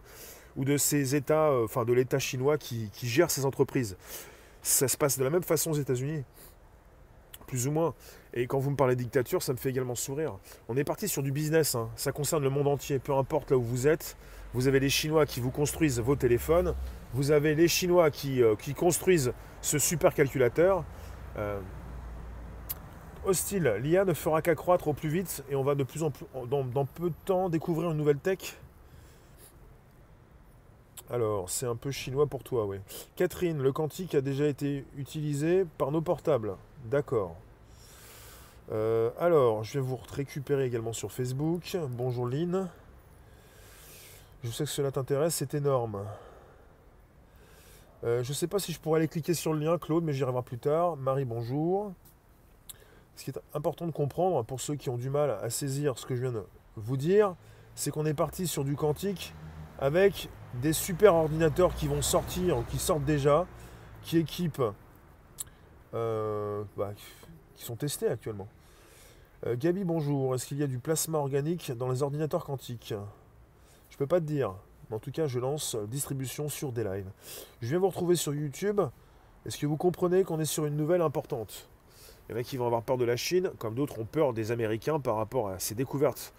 ou 0.56 0.64
de 0.64 0.76
ces 0.78 1.14
États, 1.14 1.50
euh, 1.50 1.64
enfin 1.64 1.84
de 1.84 1.92
l'État 1.92 2.18
chinois 2.18 2.56
qui, 2.56 2.90
gère 3.02 3.30
ces 3.30 3.44
entreprises. 3.44 3.96
Ça 4.62 4.88
se 4.88 4.96
passe 4.96 5.18
de 5.18 5.24
la 5.24 5.30
même 5.30 5.42
façon 5.42 5.70
aux 5.70 5.78
États-Unis 5.78 6.24
plus 7.46 7.68
ou 7.68 7.72
moins. 7.72 7.94
Et 8.34 8.46
quand 8.46 8.58
vous 8.58 8.70
me 8.70 8.76
parlez 8.76 8.96
de 8.96 9.02
dictature, 9.02 9.42
ça 9.42 9.52
me 9.52 9.58
fait 9.58 9.70
également 9.70 9.94
sourire. 9.94 10.38
On 10.68 10.76
est 10.76 10.82
parti 10.82 11.06
sur 11.08 11.22
du 11.22 11.30
business, 11.30 11.76
hein. 11.76 11.88
ça 11.94 12.10
concerne 12.10 12.42
le 12.42 12.50
monde 12.50 12.66
entier, 12.66 12.98
peu 12.98 13.14
importe 13.14 13.52
là 13.52 13.56
où 13.56 13.62
vous 13.62 13.86
êtes. 13.86 14.16
Vous 14.56 14.68
avez 14.68 14.80
les 14.80 14.88
Chinois 14.88 15.26
qui 15.26 15.40
vous 15.40 15.50
construisent 15.50 16.00
vos 16.00 16.16
téléphones, 16.16 16.74
vous 17.12 17.30
avez 17.30 17.54
les 17.54 17.68
Chinois 17.68 18.10
qui, 18.10 18.42
euh, 18.42 18.54
construisent 18.74 19.34
ce 19.60 19.78
super 19.78 20.14
calculateur. 20.14 20.82
Euh, 21.36 21.60
hostile, 23.26 23.74
l'IA 23.82 24.06
ne 24.06 24.14
fera 24.14 24.40
qu'accroître 24.40 24.88
au 24.88 24.94
plus 24.94 25.10
vite 25.10 25.44
et 25.50 25.56
on 25.56 25.62
va 25.62 25.74
de 25.74 25.84
plus 25.84 26.02
en 26.02 26.10
plus, 26.10 26.24
dans, 26.48 26.64
dans 26.64 26.86
peu 26.86 27.10
de 27.10 27.14
temps, 27.26 27.50
découvrir 27.50 27.90
une 27.90 27.98
nouvelle 27.98 28.16
tech. 28.16 28.56
Alors, 31.10 31.50
c'est 31.50 31.66
un 31.66 31.76
peu 31.76 31.90
chinois 31.90 32.26
pour 32.26 32.42
toi, 32.42 32.64
oui. 32.64 32.78
Catherine, 33.14 33.62
le 33.62 33.72
quantique 33.72 34.14
a 34.14 34.22
déjà 34.22 34.46
été 34.46 34.86
utilisé 34.96 35.66
par 35.76 35.92
nos 35.92 36.00
portables. 36.00 36.56
D'accord. 36.86 37.36
Euh, 38.72 39.10
alors, 39.20 39.64
je 39.64 39.74
vais 39.74 39.84
vous 39.84 39.98
récupérer 40.12 40.64
également 40.64 40.94
sur 40.94 41.12
Facebook. 41.12 41.76
Bonjour 41.90 42.26
Lynn. 42.26 42.70
Je 44.44 44.50
sais 44.50 44.64
que 44.64 44.70
cela 44.70 44.92
t'intéresse, 44.92 45.34
c'est 45.34 45.54
énorme. 45.54 46.04
Euh, 48.04 48.22
je 48.22 48.30
ne 48.30 48.34
sais 48.34 48.46
pas 48.46 48.58
si 48.58 48.72
je 48.72 48.78
pourrais 48.78 48.98
aller 48.98 49.08
cliquer 49.08 49.34
sur 49.34 49.52
le 49.52 49.60
lien, 49.60 49.78
Claude, 49.78 50.04
mais 50.04 50.12
j'irai 50.12 50.30
voir 50.30 50.44
plus 50.44 50.58
tard. 50.58 50.96
Marie, 50.96 51.24
bonjour. 51.24 51.92
Ce 53.16 53.24
qui 53.24 53.30
est 53.30 53.40
important 53.54 53.86
de 53.86 53.92
comprendre, 53.92 54.44
pour 54.44 54.60
ceux 54.60 54.76
qui 54.76 54.90
ont 54.90 54.98
du 54.98 55.08
mal 55.08 55.30
à 55.42 55.48
saisir 55.48 55.98
ce 55.98 56.04
que 56.04 56.14
je 56.14 56.20
viens 56.20 56.32
de 56.32 56.44
vous 56.76 56.96
dire, 56.96 57.34
c'est 57.74 57.90
qu'on 57.90 58.04
est 58.04 58.14
parti 58.14 58.46
sur 58.46 58.62
du 58.62 58.76
quantique 58.76 59.34
avec 59.78 60.28
des 60.60 60.72
super 60.72 61.14
ordinateurs 61.14 61.74
qui 61.74 61.88
vont 61.88 62.02
sortir, 62.02 62.62
qui 62.68 62.78
sortent 62.78 63.04
déjà, 63.04 63.46
qui 64.02 64.18
équipent, 64.18 64.62
euh, 65.94 66.62
bah, 66.76 66.92
qui 67.54 67.64
sont 67.64 67.76
testés 67.76 68.08
actuellement. 68.08 68.48
Euh, 69.46 69.56
Gabi, 69.58 69.84
bonjour. 69.84 70.34
Est-ce 70.34 70.46
qu'il 70.46 70.58
y 70.58 70.62
a 70.62 70.66
du 70.66 70.78
plasma 70.78 71.18
organique 71.18 71.72
dans 71.72 71.88
les 71.88 72.02
ordinateurs 72.02 72.44
quantiques? 72.44 72.94
Je 73.96 74.04
peux 74.04 74.06
pas 74.06 74.20
te 74.20 74.26
dire. 74.26 74.52
Mais 74.90 74.96
en 74.96 74.98
tout 74.98 75.10
cas, 75.10 75.26
je 75.26 75.38
lance 75.38 75.74
distribution 75.88 76.50
sur 76.50 76.70
des 76.70 76.84
lives. 76.84 77.10
Je 77.62 77.68
viens 77.68 77.78
vous 77.78 77.88
retrouver 77.88 78.14
sur 78.14 78.34
YouTube. 78.34 78.82
Est-ce 79.46 79.56
que 79.56 79.64
vous 79.64 79.78
comprenez 79.78 80.22
qu'on 80.22 80.38
est 80.38 80.44
sur 80.44 80.66
une 80.66 80.76
nouvelle 80.76 81.00
importante? 81.00 81.66
Il 82.28 82.32
y 82.32 82.34
en 82.34 82.38
a 82.38 82.42
qui 82.42 82.58
vont 82.58 82.66
avoir 82.66 82.82
peur 82.82 82.98
de 82.98 83.06
la 83.06 83.16
Chine, 83.16 83.50
comme 83.58 83.74
d'autres 83.74 83.98
ont 83.98 84.04
peur 84.04 84.34
des 84.34 84.52
Américains 84.52 85.00
par 85.00 85.16
rapport 85.16 85.48
à 85.48 85.58
ces 85.58 85.74
découvertes 85.74 86.34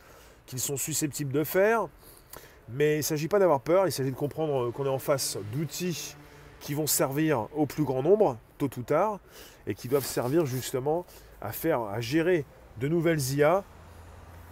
qu'ils 0.46 0.60
sont 0.60 0.78
susceptibles 0.78 1.34
de 1.34 1.44
faire. 1.44 1.88
Mais 2.70 2.94
il 2.94 2.98
ne 2.98 3.02
s'agit 3.02 3.28
pas 3.28 3.40
d'avoir 3.40 3.62
peur, 3.62 3.88
il 3.88 3.92
s'agit 3.92 4.12
de 4.12 4.16
comprendre 4.16 4.70
qu'on 4.70 4.86
est 4.86 4.90
en 4.90 5.00
face 5.00 5.40
d'outils 5.52 6.16
qui 6.60 6.76
vont 6.76 6.86
servir 6.86 7.48
au 7.56 7.66
plus 7.66 7.86
grand 7.86 8.04
nombre, 8.04 8.38
tôt 8.60 8.70
ou 8.78 8.84
tard, 8.84 9.20
et 9.66 9.74
qui 9.74 9.88
doivent 9.88 10.06
servir 10.06 10.46
justement 10.46 11.08
à 11.42 11.52
faire, 11.52 11.82
à 11.82 12.02
gérer 12.02 12.46
de 12.80 12.88
nouvelles 12.88 13.32
IA. 13.32 13.64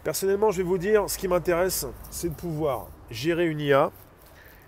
Personnellement, 0.04 0.50
je 0.50 0.58
vais 0.58 0.64
vous 0.64 0.80
dire, 0.80 1.08
ce 1.08 1.20
qui 1.20 1.28
m'intéresse, 1.28 1.86
c'est 2.10 2.30
de 2.30 2.36
pouvoir 2.36 2.88
gérer 3.12 3.48
une 3.48 3.60
IA 3.60 3.92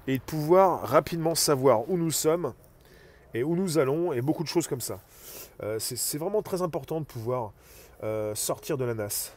et 0.08 0.17
de 0.17 0.24
pouvoir 0.24 0.82
rapidement 0.82 1.36
savoir 1.36 1.89
où 1.89 1.98
nous 1.98 2.12
sommes 2.12 2.53
et 3.34 3.44
où 3.44 3.56
nous 3.56 3.77
allons 3.77 4.13
et 4.13 4.22
beaucoup 4.22 4.44
de 4.44 4.48
choses 4.48 4.67
comme 4.67 4.82
ça. 4.82 5.00
Euh, 5.63 5.79
c'est 5.79 6.17
vraiment 6.17 6.41
très 6.41 6.62
important 6.62 7.00
de 7.00 7.06
pouvoir 7.06 7.51
euh, 8.03 8.36
sortir 8.36 8.77
de 8.77 8.86
la 8.86 8.94
NAS. 8.94 9.34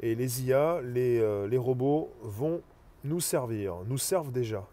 Et 0.00 0.14
les 0.14 0.42
IA, 0.42 0.80
les, 0.82 1.20
euh, 1.20 1.46
les 1.46 1.56
robots 1.56 2.10
vont 2.22 2.62
nous 3.04 3.20
servir, 3.20 3.76
nous 3.86 3.98
servent 3.98 4.32
déjà. 4.32 4.66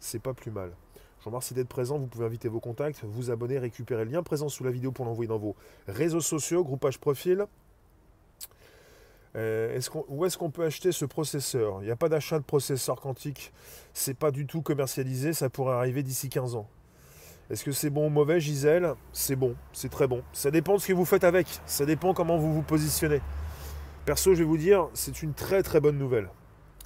C'est 0.00 0.20
pas 0.20 0.32
plus 0.32 0.50
mal. 0.50 0.72
Je 1.18 1.24
vous 1.24 1.30
remercie 1.30 1.54
d'être 1.54 1.68
présent. 1.68 1.98
Vous 1.98 2.06
pouvez 2.06 2.24
inviter 2.24 2.48
vos 2.48 2.60
contacts, 2.60 3.02
vous 3.04 3.30
abonner, 3.30 3.58
récupérer 3.58 4.04
le 4.04 4.12
lien 4.12 4.22
présent 4.22 4.48
sous 4.48 4.64
la 4.64 4.70
vidéo 4.70 4.92
pour 4.92 5.04
l'envoyer 5.04 5.28
dans 5.28 5.38
vos 5.38 5.56
réseaux 5.88 6.20
sociaux, 6.20 6.64
groupage 6.64 6.98
profil. 6.98 7.46
Euh, 9.38 9.80
où 10.08 10.24
est-ce 10.24 10.36
qu'on 10.36 10.50
peut 10.50 10.64
acheter 10.64 10.90
ce 10.90 11.04
processeur? 11.04 11.78
Il 11.80 11.84
n'y 11.84 11.92
a 11.92 11.96
pas 11.96 12.08
d'achat 12.08 12.38
de 12.38 12.44
processeur 12.44 13.00
quantique. 13.00 13.52
C'est 13.94 14.14
pas 14.14 14.32
du 14.32 14.46
tout 14.46 14.62
commercialisé. 14.62 15.32
Ça 15.32 15.48
pourrait 15.48 15.76
arriver 15.76 16.02
d'ici 16.02 16.28
15 16.28 16.56
ans. 16.56 16.68
Est-ce 17.48 17.64
que 17.64 17.72
c'est 17.72 17.88
bon 17.88 18.08
ou 18.08 18.10
mauvais, 18.10 18.40
Gisèle? 18.40 18.94
C'est 19.12 19.36
bon, 19.36 19.54
c'est 19.72 19.90
très 19.90 20.06
bon. 20.08 20.22
Ça 20.32 20.50
dépend 20.50 20.74
de 20.74 20.80
ce 20.80 20.88
que 20.88 20.92
vous 20.92 21.04
faites 21.04 21.24
avec. 21.24 21.46
Ça 21.66 21.86
dépend 21.86 22.12
comment 22.14 22.36
vous 22.36 22.52
vous 22.52 22.62
positionnez. 22.62 23.20
Perso, 24.04 24.34
je 24.34 24.40
vais 24.40 24.44
vous 24.44 24.58
dire, 24.58 24.88
c'est 24.92 25.22
une 25.22 25.34
très 25.34 25.62
très 25.62 25.80
bonne 25.80 25.96
nouvelle. 25.98 26.28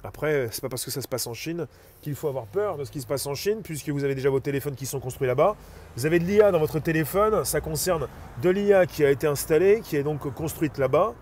Après, 0.05 0.49
c'est 0.51 0.61
pas 0.61 0.69
parce 0.69 0.85
que 0.85 0.91
ça 0.91 1.01
se 1.01 1.07
passe 1.07 1.27
en 1.27 1.33
Chine 1.33 1.65
qu'il 2.01 2.15
faut 2.15 2.27
avoir 2.27 2.45
peur 2.45 2.77
de 2.77 2.83
ce 2.83 2.91
qui 2.91 3.01
se 3.01 3.07
passe 3.07 3.25
en 3.25 3.35
Chine, 3.35 3.61
puisque 3.63 3.89
vous 3.89 4.03
avez 4.03 4.15
déjà 4.15 4.29
vos 4.29 4.41
téléphones 4.41 4.75
qui 4.75 4.85
sont 4.85 4.99
construits 4.99 5.27
là-bas. 5.27 5.55
Vous 5.95 6.05
avez 6.05 6.19
de 6.19 6.25
l'IA 6.25 6.51
dans 6.51 6.59
votre 6.59 6.79
téléphone, 6.79 7.45
ça 7.45 7.61
concerne 7.61 8.07
de 8.41 8.49
l'IA 8.49 8.85
qui 8.85 9.03
a 9.03 9.09
été 9.09 9.27
installée, 9.27 9.81
qui 9.81 9.95
est 9.95 10.03
donc 10.03 10.31
construite 10.33 10.77
là-bas. 10.77 11.13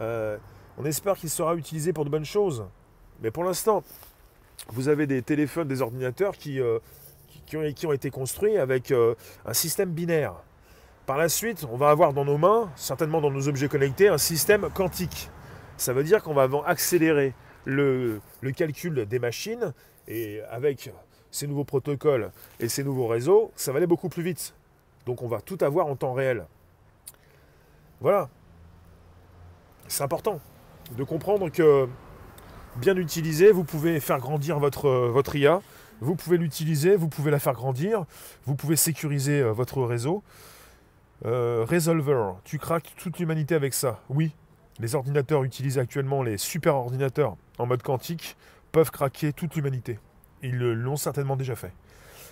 Euh, 0.00 0.36
on 0.78 0.84
espère 0.84 1.16
qu'il 1.16 1.28
sera 1.28 1.56
utilisé 1.56 1.92
pour 1.92 2.04
de 2.04 2.10
bonnes 2.10 2.24
choses. 2.24 2.64
Mais 3.20 3.30
pour 3.30 3.44
l'instant, 3.44 3.82
vous 4.68 4.88
avez 4.88 5.06
des 5.06 5.22
téléphones, 5.22 5.66
des 5.66 5.82
ordinateurs 5.82 6.36
qui, 6.36 6.60
euh, 6.60 6.78
ont, 7.54 7.92
été 7.92 8.10
construits 8.10 8.56
avec 8.56 8.92
euh, 8.92 9.14
un 9.44 9.54
système 9.54 9.90
binaire. 9.90 10.34
Par 11.06 11.18
la 11.18 11.28
suite, 11.28 11.66
on 11.70 11.76
va 11.76 11.90
avoir 11.90 12.12
dans 12.12 12.24
nos 12.24 12.38
mains, 12.38 12.70
certainement 12.76 13.20
dans 13.20 13.30
nos 13.30 13.48
objets 13.48 13.68
connectés, 13.68 14.08
un 14.08 14.18
système 14.18 14.68
quantique. 14.70 15.30
Ça 15.76 15.92
veut 15.92 16.04
dire 16.04 16.22
qu'on 16.22 16.34
va 16.34 16.48
accélérer 16.66 17.34
le, 17.64 18.20
calcul 18.54 19.06
des 19.06 19.18
machines 19.18 19.72
et 20.06 20.40
avec 20.50 20.92
ces 21.30 21.46
nouveaux 21.46 21.64
protocoles 21.64 22.30
et 22.60 22.68
ces 22.68 22.84
nouveaux 22.84 23.06
réseaux, 23.06 23.52
ça 23.56 23.72
va 23.72 23.78
aller 23.78 23.86
beaucoup 23.86 24.08
plus 24.08 24.22
vite. 24.22 24.54
Donc 25.06 25.22
on 25.22 25.28
va 25.28 25.40
tout 25.40 25.58
avoir 25.60 25.86
en 25.86 25.96
temps 25.96 26.12
réel. 26.12 26.46
Voilà. 28.00 28.28
C'est 29.88 30.02
important 30.02 30.40
de 30.96 31.04
comprendre 31.04 31.50
que 31.50 31.88
bien 32.76 32.96
utilisé, 32.96 33.52
vous 33.52 33.64
pouvez 33.64 34.00
faire 34.00 34.18
grandir 34.18 34.58
votre, 34.58 34.88
votre 34.88 35.36
IA, 35.36 35.60
vous 36.00 36.14
pouvez 36.14 36.36
l'utiliser, 36.36 36.96
vous 36.96 37.08
pouvez 37.08 37.30
la 37.30 37.38
faire 37.38 37.54
grandir, 37.54 38.04
vous 38.46 38.54
pouvez 38.54 38.76
sécuriser 38.76 39.40
euh, 39.40 39.52
votre 39.52 39.82
réseau. 39.82 40.22
Euh, 41.26 41.66
Resolver, 41.68 42.34
tu 42.44 42.58
craques 42.58 42.94
toute 42.96 43.18
l'humanité 43.18 43.54
avec 43.54 43.74
ça. 43.74 44.00
Oui, 44.08 44.32
les 44.78 44.94
ordinateurs 44.94 45.42
utilisés 45.42 45.80
actuellement, 45.80 46.22
les 46.22 46.38
super 46.38 46.76
ordinateurs 46.76 47.36
en 47.58 47.66
mode 47.66 47.82
quantique, 47.82 48.36
peuvent 48.70 48.90
craquer 48.90 49.32
toute 49.32 49.56
l'humanité. 49.56 49.98
Ils 50.42 50.56
l'ont 50.56 50.96
certainement 50.96 51.34
déjà 51.34 51.56
fait. 51.56 51.72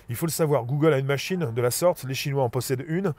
Il 0.07 0.15
faut 0.15 0.25
le 0.25 0.31
savoir, 0.31 0.63
Google 0.63 0.93
a 0.93 0.99
une 0.99 1.05
machine 1.05 1.51
de 1.51 1.61
la 1.61 1.71
sorte, 1.71 2.05
les 2.05 2.13
Chinois 2.13 2.43
en 2.43 2.49
possèdent 2.49 2.85
une. 2.87 3.13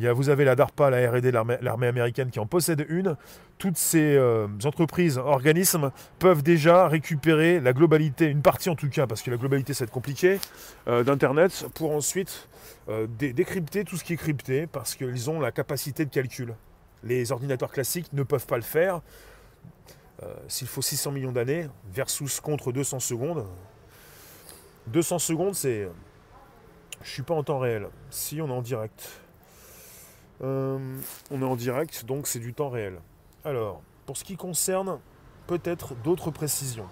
Vous 0.00 0.28
avez 0.28 0.44
la 0.44 0.56
DARPA, 0.56 0.90
la 0.90 1.10
RD, 1.10 1.26
l'armée 1.26 1.86
américaine 1.86 2.30
qui 2.30 2.40
en 2.40 2.46
possède 2.46 2.84
une. 2.88 3.16
Toutes 3.58 3.76
ces 3.76 4.16
euh, 4.16 4.48
entreprises, 4.64 5.18
organismes 5.18 5.92
peuvent 6.18 6.42
déjà 6.42 6.88
récupérer 6.88 7.60
la 7.60 7.72
globalité, 7.72 8.26
une 8.26 8.42
partie 8.42 8.68
en 8.68 8.74
tout 8.74 8.88
cas, 8.88 9.06
parce 9.06 9.22
que 9.22 9.30
la 9.30 9.36
globalité 9.36 9.72
c'est 9.72 9.88
compliqué, 9.88 10.40
euh, 10.88 11.04
d'Internet, 11.04 11.66
pour 11.74 11.92
ensuite 11.92 12.48
euh, 12.88 13.06
décrypter 13.06 13.84
tout 13.84 13.96
ce 13.96 14.02
qui 14.02 14.14
est 14.14 14.16
crypté, 14.16 14.66
parce 14.66 14.96
qu'ils 14.96 15.30
ont 15.30 15.38
la 15.38 15.52
capacité 15.52 16.04
de 16.04 16.10
calcul. 16.10 16.54
Les 17.04 17.30
ordinateurs 17.30 17.70
classiques 17.70 18.12
ne 18.12 18.24
peuvent 18.24 18.46
pas 18.46 18.56
le 18.56 18.62
faire. 18.62 19.00
S'il 20.48 20.68
faut 20.68 20.80
600 20.80 21.10
millions 21.12 21.32
d'années, 21.32 21.68
versus 21.92 22.40
contre 22.40 22.72
200 22.72 22.98
secondes. 23.00 23.44
200 24.86 25.18
secondes, 25.18 25.54
c'est. 25.54 25.86
Je 27.02 27.10
suis 27.10 27.22
pas 27.22 27.34
en 27.34 27.42
temps 27.42 27.58
réel. 27.58 27.88
Si, 28.08 28.40
on 28.40 28.48
est 28.48 28.52
en 28.52 28.62
direct. 28.62 29.23
Euh, 30.42 30.78
on 31.30 31.40
est 31.40 31.44
en 31.44 31.56
direct, 31.56 32.04
donc 32.06 32.26
c'est 32.26 32.38
du 32.38 32.52
temps 32.54 32.68
réel. 32.68 32.98
Alors, 33.44 33.82
pour 34.06 34.16
ce 34.16 34.24
qui 34.24 34.36
concerne 34.36 34.98
peut-être 35.46 35.94
d'autres 36.02 36.30
précisions. 36.30 36.86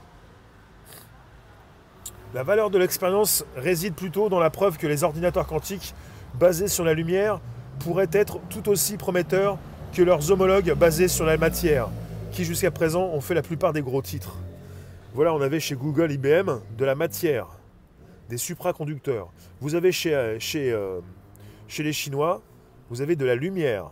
La 2.35 2.43
valeur 2.43 2.71
de 2.71 2.79
l'expérience 2.79 3.45
réside 3.57 3.95
plutôt 3.95 4.29
dans 4.29 4.41
la 4.41 4.51
preuve 4.51 4.79
que 4.79 4.87
les 4.87 5.05
ordinateurs 5.05 5.47
quantiques 5.47 5.95
basés 6.39 6.69
sur 6.69 6.85
la 6.85 6.95
lumière 6.95 7.41
pourraient 7.81 8.09
être 8.13 8.39
tout 8.49 8.69
aussi 8.69 8.97
prometteurs 8.97 9.59
que 9.93 10.03
leurs 10.03 10.31
homologues 10.31 10.73
basés 10.73 11.09
sur 11.09 11.27
la 11.27 11.37
matière, 11.37 11.89
qui 12.31 12.45
jusqu'à 12.45 12.71
présent 12.71 13.05
ont 13.05 13.21
fait 13.21 13.35
la 13.35 13.43
plupart 13.43 13.75
des 13.75 13.83
gros 13.83 14.01
titres. 14.01 14.37
Voilà, 15.15 15.35
on 15.35 15.43
avait 15.43 15.61
chez 15.61 15.75
Google, 15.75 16.11
IBM, 16.11 16.61
de 16.79 16.85
la 16.87 16.95
matière, 16.95 17.49
des 18.31 18.39
supraconducteurs. 18.39 19.29
Vous 19.61 19.75
avez 19.75 19.93
chez, 19.93 20.15
euh, 20.15 20.39
chez, 20.39 20.73
euh, 20.73 21.01
chez 21.69 21.83
les 21.83 21.93
Chinois, 21.93 22.41
vous 22.93 23.01
avez 23.01 23.17
de 23.17 23.25
la 23.25 23.37
lumière. 23.37 23.89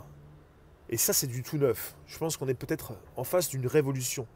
Et 0.91 0.99
ça, 0.99 1.15
c'est 1.15 1.27
du 1.27 1.43
tout 1.43 1.57
neuf. 1.57 1.97
Je 2.07 2.19
pense 2.19 2.37
qu'on 2.37 2.49
est 2.49 2.55
peut-être 2.55 2.93
en 3.17 3.25
face 3.25 3.49
d'une 3.49 3.67
révolution, 3.67 4.27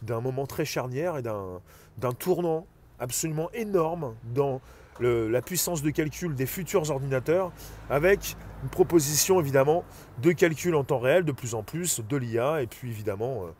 d'un 0.00 0.22
moment 0.22 0.46
très 0.46 0.64
charnière 0.64 1.18
et 1.18 1.22
d'un 1.22 2.12
tournant 2.18 2.66
absolument 2.98 3.50
énorme 3.52 4.14
dans 4.34 4.62
la 5.00 5.42
puissance 5.42 5.82
de 5.82 5.90
calcul 5.90 6.34
des 6.34 6.46
futurs 6.46 6.90
ordinateurs, 6.90 7.52
avec 7.90 8.38
une 8.62 8.70
proposition 8.70 9.38
évidemment 9.38 9.84
de 10.22 10.32
calcul 10.32 10.74
en 10.76 10.82
temps 10.82 10.98
réel 10.98 11.26
de 11.26 11.32
plus 11.32 11.54
en 11.54 11.62
plus, 11.62 12.00
de 12.00 12.16
l'IA, 12.16 12.62
et 12.62 12.66
puis 12.66 12.88
évidemment 12.88 13.42
euh, 13.42 13.50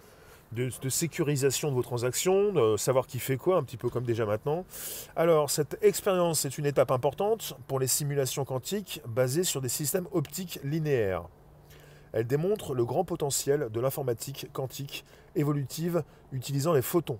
de, 0.57 0.89
sécurisation 0.89 1.69
de 1.69 1.75
vos 1.75 1.83
transactions, 1.83 2.53
de 2.53 2.77
savoir 2.77 3.07
qui 3.07 3.19
fait 3.19 3.37
quoi, 3.37 3.59
un 3.59 3.63
petit 3.63 3.77
peu 3.77 3.91
comme 3.91 4.05
déjà 4.05 4.25
maintenant. 4.25 4.65
Alors 5.15 5.51
cette 5.51 5.79
expérience 5.83 6.45
est 6.45 6.57
une 6.57 6.67
étape 6.67 6.91
importante 6.91 7.55
pour 7.67 7.79
les 7.79 7.87
simulations 7.87 8.45
quantiques 8.45 9.03
basées 9.07 9.45
sur 9.45 9.61
des 9.61 9.69
systèmes 9.69 10.09
optiques 10.13 10.59
linéaires. 10.65 11.29
Elle 12.13 12.27
démontre 12.27 12.75
le 12.75 12.85
grand 12.85 13.05
potentiel 13.05 13.69
de 13.71 13.81
l'informatique 13.81 14.49
quantique 14.53 15.05
évolutive 15.35 16.03
utilisant 16.33 16.73
les 16.73 16.83
photons. 16.83 17.19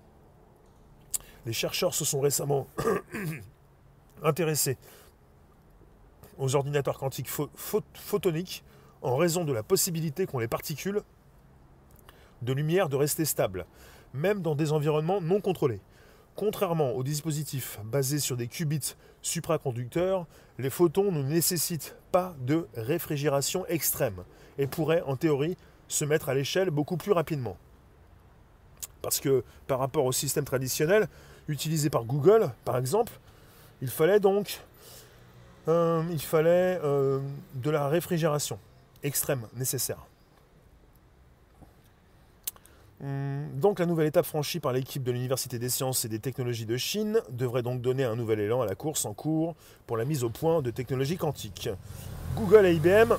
Les 1.45 1.53
chercheurs 1.53 1.93
se 1.93 2.03
sont 2.03 2.19
récemment 2.19 2.67
intéressés 4.23 4.77
aux 6.39 6.55
ordinateurs 6.55 6.97
quantiques 6.97 7.29
photoniques 7.29 8.63
en 9.01 9.15
raison 9.15 9.45
de 9.45 9.53
la 9.53 9.63
possibilité 9.63 10.25
qu'ont 10.25 10.39
les 10.39 10.47
particules 10.47 11.01
de 12.41 12.53
lumière 12.53 12.89
de 12.89 12.95
rester 12.95 13.25
stables, 13.25 13.65
même 14.13 14.41
dans 14.41 14.55
des 14.55 14.71
environnements 14.71 15.21
non 15.21 15.41
contrôlés. 15.41 15.81
Contrairement 16.35 16.91
aux 16.91 17.03
dispositifs 17.03 17.79
basés 17.83 18.19
sur 18.19 18.37
des 18.37 18.47
qubits 18.47 18.95
supraconducteurs, 19.21 20.27
les 20.59 20.69
photons 20.69 21.11
ne 21.11 21.23
nécessitent 21.23 21.95
pas 22.11 22.35
de 22.39 22.67
réfrigération 22.75 23.65
extrême 23.67 24.23
et 24.57 24.67
pourraient 24.67 25.01
en 25.01 25.15
théorie 25.15 25.57
se 25.87 26.05
mettre 26.05 26.29
à 26.29 26.35
l'échelle 26.35 26.69
beaucoup 26.69 26.97
plus 26.97 27.11
rapidement. 27.11 27.57
Parce 29.01 29.19
que 29.19 29.43
par 29.67 29.79
rapport 29.79 30.05
au 30.05 30.11
système 30.11 30.45
traditionnel 30.45 31.07
utilisé 31.47 31.89
par 31.89 32.03
Google, 32.03 32.51
par 32.65 32.77
exemple, 32.77 33.13
il 33.81 33.89
fallait 33.89 34.19
donc 34.19 34.61
euh, 35.67 36.03
euh, 36.33 37.19
de 37.55 37.69
la 37.69 37.87
réfrigération 37.87 38.59
extrême 39.03 39.47
nécessaire. 39.55 40.05
Hum, 43.03 43.47
donc 43.53 43.77
la 43.77 43.85
nouvelle 43.85 44.07
étape 44.07 44.25
franchie 44.25 44.59
par 44.59 44.73
l'équipe 44.73 45.03
de 45.03 45.11
l'Université 45.11 45.59
des 45.59 45.69
sciences 45.69 46.03
et 46.03 46.09
des 46.09 46.19
technologies 46.19 46.65
de 46.65 46.77
Chine 46.77 47.21
devrait 47.29 47.61
donc 47.61 47.81
donner 47.81 48.03
un 48.03 48.15
nouvel 48.15 48.39
élan 48.39 48.61
à 48.61 48.65
la 48.65 48.73
course 48.73 49.05
en 49.05 49.13
cours 49.13 49.55
pour 49.85 49.97
la 49.97 50.05
mise 50.05 50.23
au 50.23 50.29
point 50.29 50.63
de 50.63 50.71
technologies 50.71 51.17
quantiques. 51.17 51.69
Google 52.35 52.65
et 52.65 52.73
IBM 52.73 53.13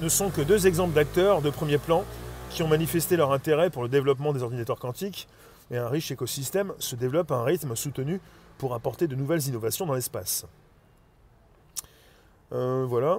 ne 0.00 0.08
sont 0.10 0.28
que 0.28 0.42
deux 0.42 0.66
exemples 0.66 0.92
d'acteurs 0.92 1.40
de 1.40 1.48
premier 1.48 1.78
plan 1.78 2.04
qui 2.50 2.62
ont 2.62 2.68
manifesté 2.68 3.16
leur 3.16 3.32
intérêt 3.32 3.70
pour 3.70 3.82
le 3.82 3.88
développement 3.88 4.34
des 4.34 4.42
ordinateurs 4.42 4.78
quantiques 4.78 5.26
et 5.70 5.78
un 5.78 5.88
riche 5.88 6.10
écosystème 6.10 6.72
se 6.78 6.96
développe 6.96 7.32
à 7.32 7.36
un 7.36 7.44
rythme 7.44 7.74
soutenu 7.74 8.20
pour 8.58 8.74
apporter 8.74 9.08
de 9.08 9.16
nouvelles 9.16 9.46
innovations 9.46 9.86
dans 9.86 9.94
l'espace. 9.94 10.46
Euh, 12.52 12.84
voilà. 12.86 13.18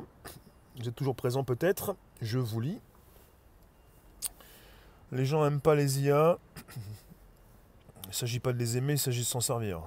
Vous 0.79 0.87
êtes 0.87 0.95
toujours 0.95 1.15
présent 1.15 1.43
peut-être. 1.43 1.95
Je 2.21 2.39
vous 2.39 2.61
lis. 2.61 2.79
Les 5.11 5.25
gens 5.25 5.43
n'aiment 5.43 5.61
pas 5.61 5.75
les 5.75 6.01
IA. 6.01 6.37
Il 8.03 8.09
ne 8.09 8.13
s'agit 8.13 8.39
pas 8.39 8.53
de 8.53 8.57
les 8.57 8.77
aimer, 8.77 8.93
il 8.93 8.99
s'agit 8.99 9.21
de 9.21 9.25
s'en 9.25 9.41
servir. 9.41 9.81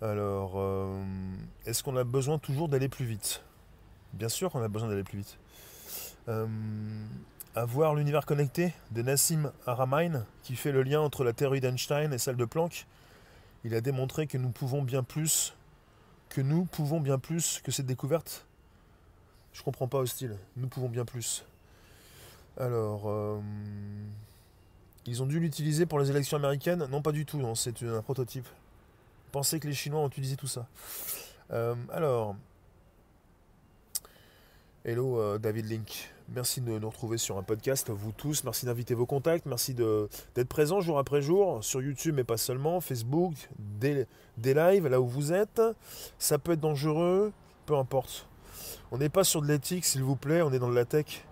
Alors, 0.00 0.52
euh, 0.56 1.02
est-ce 1.66 1.82
qu'on 1.82 1.96
a 1.96 2.04
besoin 2.04 2.38
toujours 2.38 2.68
d'aller 2.68 2.88
plus 2.88 3.04
vite? 3.04 3.42
Bien 4.12 4.28
sûr 4.28 4.50
qu'on 4.50 4.62
a 4.62 4.68
besoin 4.68 4.88
d'aller 4.88 5.04
plus 5.04 5.18
vite. 5.18 5.38
Euh, 6.28 6.46
avoir 7.56 7.94
l'univers 7.94 8.24
connecté 8.24 8.72
de 8.92 9.02
Nassim 9.02 9.50
Haramein, 9.66 10.24
qui 10.42 10.54
fait 10.54 10.70
le 10.70 10.82
lien 10.82 11.00
entre 11.00 11.24
la 11.24 11.32
théorie 11.32 11.60
d'Einstein 11.60 12.12
et 12.12 12.18
celle 12.18 12.36
de 12.36 12.44
Planck, 12.44 12.86
il 13.64 13.74
a 13.74 13.80
démontré 13.80 14.28
que 14.28 14.38
nous 14.38 14.50
pouvons 14.50 14.82
bien 14.82 15.02
plus, 15.02 15.54
que 16.28 16.40
nous 16.40 16.64
pouvons 16.64 17.00
bien 17.00 17.18
plus 17.18 17.60
que 17.64 17.72
cette 17.72 17.86
découverte. 17.86 18.46
Je 19.52 19.62
comprends 19.62 19.88
pas 19.88 19.98
hostile. 19.98 20.36
Nous 20.56 20.68
pouvons 20.68 20.88
bien 20.88 21.04
plus. 21.04 21.44
Alors, 22.58 23.08
euh, 23.08 23.38
ils 25.06 25.22
ont 25.22 25.26
dû 25.26 25.38
l'utiliser 25.38 25.86
pour 25.86 26.00
les 26.00 26.10
élections 26.10 26.36
américaines 26.36 26.88
Non, 26.90 27.02
pas 27.02 27.12
du 27.12 27.24
tout. 27.24 27.40
C'est 27.54 27.82
un 27.84 28.02
prototype. 28.02 28.48
Pensez 29.30 29.60
que 29.60 29.68
les 29.68 29.74
Chinois 29.74 30.00
ont 30.00 30.08
utilisé 30.08 30.34
tout 30.34 30.48
ça. 30.48 30.66
Euh, 31.52 31.76
alors, 31.92 32.34
hello 34.84 35.20
euh, 35.20 35.38
David 35.38 35.66
Link. 35.66 36.12
Merci 36.30 36.60
de 36.60 36.78
nous 36.78 36.90
retrouver 36.90 37.16
sur 37.16 37.38
un 37.38 37.44
podcast, 37.44 37.90
vous 37.90 38.10
tous. 38.10 38.42
Merci 38.42 38.66
d'inviter 38.66 38.94
vos 38.94 39.06
contacts. 39.06 39.46
Merci 39.46 39.72
d'être 39.74 40.48
présent 40.48 40.80
jour 40.80 40.98
après 40.98 41.22
jour 41.22 41.62
sur 41.62 41.80
YouTube, 41.80 42.16
mais 42.16 42.24
pas 42.24 42.38
seulement. 42.38 42.80
Facebook, 42.80 43.34
des, 43.58 44.04
des 44.36 44.52
lives, 44.52 44.88
là 44.88 45.00
où 45.00 45.06
vous 45.06 45.32
êtes. 45.32 45.62
Ça 46.18 46.38
peut 46.38 46.52
être 46.52 46.60
dangereux, 46.60 47.32
peu 47.66 47.76
importe. 47.76 48.26
On 48.90 48.98
n'est 48.98 49.08
pas 49.08 49.22
sur 49.22 49.42
de 49.42 49.46
l'éthique, 49.46 49.84
s'il 49.84 50.02
vous 50.02 50.16
plaît, 50.16 50.42
on 50.42 50.52
est 50.52 50.58
dans 50.58 50.68
de 50.68 50.74
la 50.74 50.84
tech. 50.84 51.24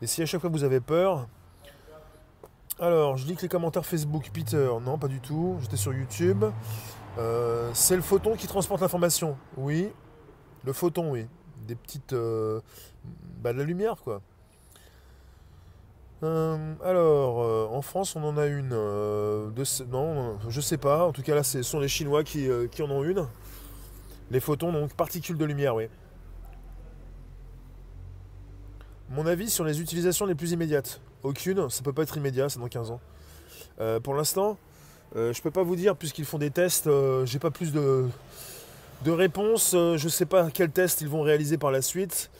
Et 0.00 0.06
si 0.06 0.22
à 0.22 0.26
chaque 0.26 0.40
fois 0.40 0.50
vous 0.50 0.64
avez 0.64 0.80
peur. 0.80 1.28
Alors, 2.80 3.16
je 3.16 3.26
lis 3.26 3.34
que 3.34 3.42
les 3.42 3.48
commentaires 3.48 3.84
Facebook. 3.84 4.30
Peter, 4.32 4.70
non, 4.82 4.98
pas 4.98 5.08
du 5.08 5.20
tout. 5.20 5.56
J'étais 5.60 5.76
sur 5.76 5.92
YouTube. 5.92 6.44
Euh, 7.18 7.70
c'est 7.74 7.96
le 7.96 8.02
photon 8.02 8.36
qui 8.36 8.46
transporte 8.46 8.80
l'information. 8.80 9.36
Oui. 9.56 9.90
Le 10.64 10.72
photon, 10.72 11.10
oui. 11.10 11.26
Des 11.66 11.74
petites. 11.74 12.12
Euh, 12.12 12.60
bah, 13.42 13.52
de 13.52 13.58
la 13.58 13.64
lumière, 13.64 13.96
quoi. 14.04 14.22
Euh, 16.22 16.74
alors, 16.84 17.72
en 17.72 17.82
France, 17.82 18.14
on 18.14 18.22
en 18.22 18.36
a 18.38 18.46
une. 18.46 18.68
non, 19.90 20.38
je 20.48 20.60
sais 20.60 20.78
pas. 20.78 21.04
En 21.04 21.12
tout 21.12 21.22
cas, 21.22 21.34
là, 21.34 21.42
ce 21.42 21.62
sont 21.62 21.80
les 21.80 21.88
Chinois 21.88 22.22
qui, 22.22 22.48
qui 22.70 22.82
en 22.82 22.90
ont 22.90 23.02
une. 23.02 23.26
Les 24.30 24.40
photons, 24.40 24.72
donc 24.72 24.94
particules 24.94 25.38
de 25.38 25.44
lumière, 25.44 25.74
oui. 25.74 25.88
Mon 29.10 29.26
avis 29.26 29.50
sur 29.50 29.64
les 29.64 29.80
utilisations 29.80 30.26
les 30.26 30.34
plus 30.34 30.52
immédiates. 30.52 31.00
Aucune, 31.22 31.68
ça 31.70 31.82
peut 31.82 31.92
pas 31.92 32.02
être 32.02 32.16
immédiat, 32.16 32.48
c'est 32.48 32.60
dans 32.60 32.68
15 32.68 32.90
ans. 32.90 33.00
pour 34.02 34.14
l'instant, 34.14 34.58
euh, 35.16 35.32
je 35.32 35.40
peux 35.40 35.50
pas 35.50 35.62
vous 35.62 35.76
dire, 35.76 35.96
puisqu'ils 35.96 36.24
font 36.24 36.38
des 36.38 36.50
tests, 36.50 36.86
euh, 36.86 37.24
j'ai 37.24 37.38
pas 37.38 37.50
plus 37.50 37.72
de, 37.72 38.06
de 39.04 39.10
réponses. 39.10 39.72
Euh, 39.74 39.96
je 39.96 40.08
sais 40.08 40.26
pas 40.26 40.50
quels 40.50 40.70
tests 40.70 41.00
ils 41.00 41.08
vont 41.08 41.22
réaliser 41.22 41.58
par 41.58 41.70
la 41.70 41.82
suite. 41.82 42.30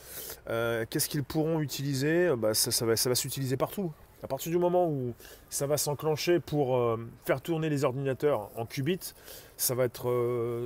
Qu'est-ce 0.90 1.10
qu'ils 1.10 1.24
pourront 1.24 1.60
utiliser? 1.60 2.34
Bah, 2.34 2.54
ça, 2.54 2.86
va, 2.86 2.96
s'utiliser 2.96 3.58
partout. 3.58 3.92
À 4.22 4.26
partir 4.26 4.50
du 4.50 4.56
moment 4.56 4.88
où 4.88 5.12
ça 5.50 5.66
va 5.66 5.76
s'enclencher 5.76 6.40
pour 6.40 6.98
faire 7.26 7.42
tourner 7.42 7.68
les 7.68 7.84
ordinateurs 7.84 8.48
en 8.56 8.64
qubits, 8.64 9.12
ça 9.58 9.74
va 9.74 9.84
être 9.84 10.08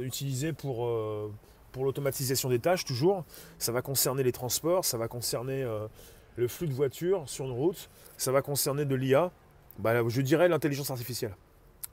utilisé 0.05 0.53
pour, 0.53 0.89
pour 1.73 1.85
l'automatisation 1.85 2.49
des 2.49 2.59
tâches 2.59 2.85
toujours. 2.85 3.25
Ça 3.59 3.73
va 3.73 3.83
concerner 3.83 4.23
les 4.23 4.33
transports, 4.33 4.85
ça 4.85 4.99
va 4.99 5.09
concerner 5.09 5.67
le 6.37 6.49
flux 6.49 6.69
de 6.69 6.73
voitures 6.73 7.29
sur 7.29 7.45
une 7.45 7.53
route, 7.53 7.91
ça 8.17 8.31
va 8.33 8.43
concerner 8.43 8.85
de 8.85 8.95
l'IA. 8.95 9.31
Bah, 9.79 10.07
je 10.07 10.21
dirais 10.21 10.49
l'intelligence 10.49 10.91
artificielle 10.91 11.35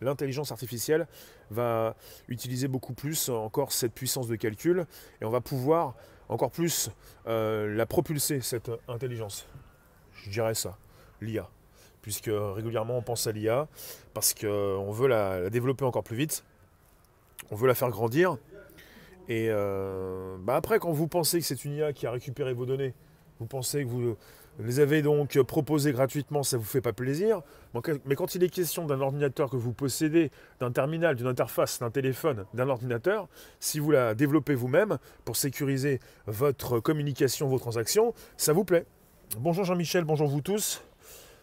l'intelligence 0.01 0.51
artificielle 0.51 1.07
va 1.49 1.95
utiliser 2.27 2.67
beaucoup 2.67 2.93
plus 2.93 3.29
encore 3.29 3.71
cette 3.71 3.93
puissance 3.93 4.27
de 4.27 4.35
calcul 4.35 4.85
et 5.21 5.25
on 5.25 5.29
va 5.29 5.41
pouvoir 5.41 5.95
encore 6.29 6.51
plus 6.51 6.89
euh, 7.27 7.75
la 7.75 7.85
propulser, 7.85 8.41
cette 8.41 8.71
intelligence. 8.87 9.47
Je 10.13 10.29
dirais 10.29 10.53
ça, 10.53 10.77
l'IA. 11.21 11.49
Puisque 12.01 12.31
régulièrement 12.31 12.97
on 12.97 13.01
pense 13.01 13.27
à 13.27 13.31
l'IA 13.31 13.67
parce 14.13 14.33
qu'on 14.33 14.91
veut 14.91 15.07
la, 15.07 15.49
développer 15.49 15.85
encore 15.85 16.03
plus 16.03 16.15
vite, 16.15 16.43
on 17.51 17.55
veut 17.55 17.67
la 17.67 17.75
faire 17.75 17.89
grandir. 17.89 18.37
Et 19.29 19.47
euh, 19.49 20.37
bah 20.39 20.55
après, 20.55 20.79
quand 20.79 20.91
vous 20.91 21.07
pensez 21.07 21.39
que 21.39 21.45
c'est 21.45 21.63
une 21.63 21.73
IA 21.73 21.93
qui 21.93 22.07
a 22.07 22.11
récupéré 22.11 22.53
vos 22.53 22.65
données, 22.65 22.95
vous 23.39 23.45
pensez 23.45 23.83
que 23.83 23.87
vous 23.87 24.17
les 24.59 24.79
avez 24.79 25.01
donc 25.01 25.39
proposés 25.43 25.93
gratuitement, 25.93 26.43
ça 26.43 26.57
ne 26.57 26.61
vous 26.61 26.67
fait 26.67 26.81
pas 26.81 26.91
plaisir. 26.91 27.41
Mais 28.05 28.15
quand 28.15 28.35
il 28.35 28.43
est 28.43 28.49
question 28.49 28.85
d'un 28.85 28.99
ordinateur 28.99 29.49
que 29.49 29.55
vous 29.55 29.71
possédez, 29.71 30.31
d'un 30.59 30.71
terminal, 30.71 31.15
d'une 31.15 31.27
interface, 31.27 31.79
d'un 31.79 31.91
téléphone, 31.91 32.45
d'un 32.55 32.67
ordinateur, 32.67 33.29
si 33.59 33.79
vous 33.79 33.91
la 33.91 34.15
développez 34.15 34.55
vous-même 34.55 34.97
pour 35.23 35.37
sécuriser 35.37 35.99
votre 36.25 36.79
communication, 36.79 37.47
vos 37.47 37.59
transactions, 37.59 38.13
ça 38.35 38.51
vous 38.51 38.65
plaît. 38.65 38.85
Bonjour 39.37 39.63
Jean-Michel, 39.63 40.03
bonjour 40.05 40.27
vous 40.27 40.41
tous. 40.41 40.81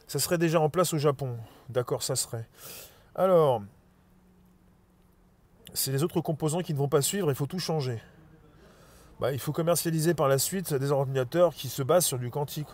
Ça 0.08 0.18
serait 0.18 0.38
déjà 0.38 0.60
en 0.60 0.68
place 0.68 0.92
au 0.92 0.98
Japon. 0.98 1.36
D'accord, 1.68 2.02
ça 2.02 2.16
serait. 2.16 2.48
Alors, 3.14 3.62
c'est 5.74 5.92
les 5.92 6.02
autres 6.02 6.20
composants 6.20 6.60
qui 6.60 6.72
ne 6.72 6.78
vont 6.78 6.88
pas 6.88 7.02
suivre, 7.02 7.30
il 7.30 7.34
faut 7.34 7.46
tout 7.46 7.58
changer. 7.58 8.00
Bah, 9.20 9.32
il 9.32 9.38
faut 9.38 9.52
commercialiser 9.52 10.14
par 10.14 10.28
la 10.28 10.38
suite 10.38 10.74
des 10.74 10.90
ordinateurs 10.90 11.54
qui 11.54 11.68
se 11.68 11.82
basent 11.82 12.04
sur 12.04 12.18
du 12.18 12.30
quantique. 12.30 12.68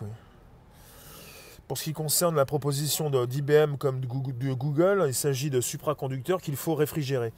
Pour 1.67 1.77
ce 1.77 1.85
qui 1.85 1.93
concerne 1.93 2.35
la 2.35 2.45
proposition 2.45 3.09
d'IBM 3.09 3.77
comme 3.77 4.01
de 4.01 4.53
Google, 4.53 5.05
il 5.07 5.13
s'agit 5.13 5.49
de 5.49 5.61
supraconducteurs 5.61 6.41
qu'il 6.41 6.57
faut 6.57 6.75
réfrigérer. 6.75 7.31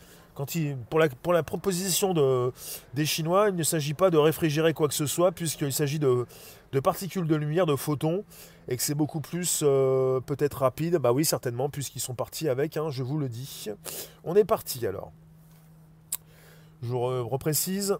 Pour, 0.90 1.34
la, 1.34 1.44
proposition 1.44 2.14
de, 2.14 2.52
des 2.94 3.06
Chinois, 3.06 3.48
il 3.50 3.56
ne 3.56 3.64
s'agit 3.64 3.94
pas 3.94 4.10
de 4.10 4.18
réfrigérer 4.18 4.74
quoi 4.74 4.90
que 4.90 4.94
ce 4.94 5.06
soit, 5.06 5.32
puisqu'il 5.32 5.72
s'agit 5.72 6.00
de, 6.00 6.26
particules 6.84 7.26
de 7.26 7.36
lumière, 7.36 7.66
de 7.66 7.76
photons, 7.76 8.26
et 8.68 8.76
que 8.76 8.84
c'est 8.84 8.96
beaucoup 8.96 9.22
plus 9.22 9.62
euh, 9.64 10.20
peut-être 10.20 10.58
rapide. 10.60 10.98
Bah 10.98 11.14
oui, 11.14 11.24
certainement, 11.24 11.70
puisqu'ils 11.70 12.02
sont 12.02 12.16
partis 12.16 12.50
avec, 12.50 12.76
hein, 12.76 12.90
je 12.90 13.02
vous 13.02 13.18
le 13.18 13.30
dis. 13.30 13.70
On 14.26 14.36
est 14.36 14.44
parti 14.44 14.86
alors. 14.86 15.14
Je 16.84 16.94
reprécise. 16.94 17.98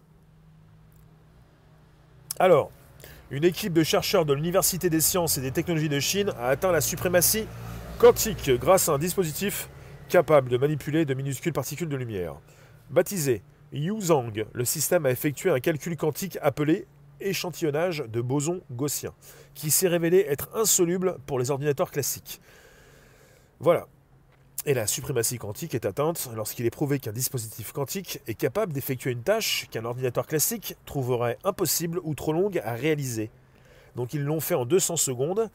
Alors, 2.38 2.70
une 3.30 3.44
équipe 3.44 3.72
de 3.72 3.82
chercheurs 3.82 4.24
de 4.24 4.32
l'Université 4.32 4.90
des 4.90 5.00
sciences 5.00 5.38
et 5.38 5.40
des 5.40 5.50
technologies 5.50 5.88
de 5.88 5.98
Chine 5.98 6.30
a 6.38 6.48
atteint 6.48 6.70
la 6.70 6.80
suprématie 6.80 7.46
quantique 7.98 8.50
grâce 8.50 8.88
à 8.88 8.92
un 8.92 8.98
dispositif 8.98 9.68
capable 10.08 10.50
de 10.50 10.56
manipuler 10.56 11.04
de 11.04 11.14
minuscules 11.14 11.52
particules 11.52 11.88
de 11.88 11.96
lumière. 11.96 12.36
Baptisé 12.90 13.42
Yuzhang, 13.72 14.46
le 14.52 14.64
système 14.64 15.06
a 15.06 15.10
effectué 15.10 15.50
un 15.50 15.58
calcul 15.58 15.96
quantique 15.96 16.38
appelé 16.40 16.86
échantillonnage 17.20 18.04
de 18.06 18.20
bosons 18.20 18.60
gaussiens, 18.70 19.14
qui 19.54 19.70
s'est 19.70 19.88
révélé 19.88 20.26
être 20.28 20.50
insoluble 20.54 21.16
pour 21.26 21.38
les 21.38 21.50
ordinateurs 21.50 21.90
classiques. 21.90 22.40
Voilà, 23.58 23.86
et 24.66 24.74
la 24.74 24.88
suprématie 24.88 25.38
quantique 25.38 25.76
est 25.76 25.86
atteinte 25.86 26.28
lorsqu'il 26.34 26.66
est 26.66 26.70
prouvé 26.70 26.98
qu'un 26.98 27.12
dispositif 27.12 27.70
quantique 27.72 28.20
est 28.26 28.34
capable 28.34 28.72
d'effectuer 28.72 29.12
une 29.12 29.22
tâche 29.22 29.68
qu'un 29.70 29.84
ordinateur 29.84 30.26
classique 30.26 30.76
trouverait 30.84 31.38
impossible 31.44 32.00
ou 32.02 32.14
trop 32.16 32.32
longue 32.32 32.60
à 32.64 32.74
réaliser. 32.74 33.30
Donc 33.94 34.12
ils 34.12 34.22
l'ont 34.22 34.40
fait 34.40 34.56
en 34.56 34.66
200 34.66 34.96
secondes 34.96 35.48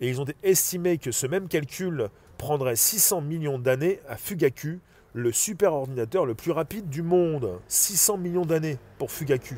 et 0.00 0.08
ils 0.08 0.22
ont 0.22 0.26
estimé 0.42 0.96
que 0.96 1.12
ce 1.12 1.26
même 1.26 1.48
calcul 1.48 2.08
prendrait 2.38 2.76
600 2.76 3.20
millions 3.20 3.58
d'années 3.58 4.00
à 4.08 4.16
Fugaku, 4.16 4.80
le 5.12 5.32
superordinateur 5.32 6.24
le 6.24 6.34
plus 6.34 6.50
rapide 6.50 6.88
du 6.88 7.02
monde. 7.02 7.60
600 7.68 8.16
millions 8.16 8.46
d'années 8.46 8.78
pour 8.98 9.10
Fugaku. 9.10 9.56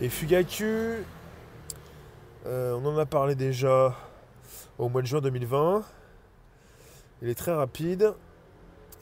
Et 0.00 0.08
Fugaku, 0.08 1.04
euh, 2.46 2.72
on 2.74 2.84
en 2.84 2.98
a 2.98 3.06
parlé 3.06 3.36
déjà 3.36 3.96
au 4.76 4.88
mois 4.88 5.02
de 5.02 5.06
juin 5.06 5.20
2020. 5.20 5.84
Il 7.22 7.28
est 7.28 7.34
très 7.34 7.52
rapide. 7.52 8.14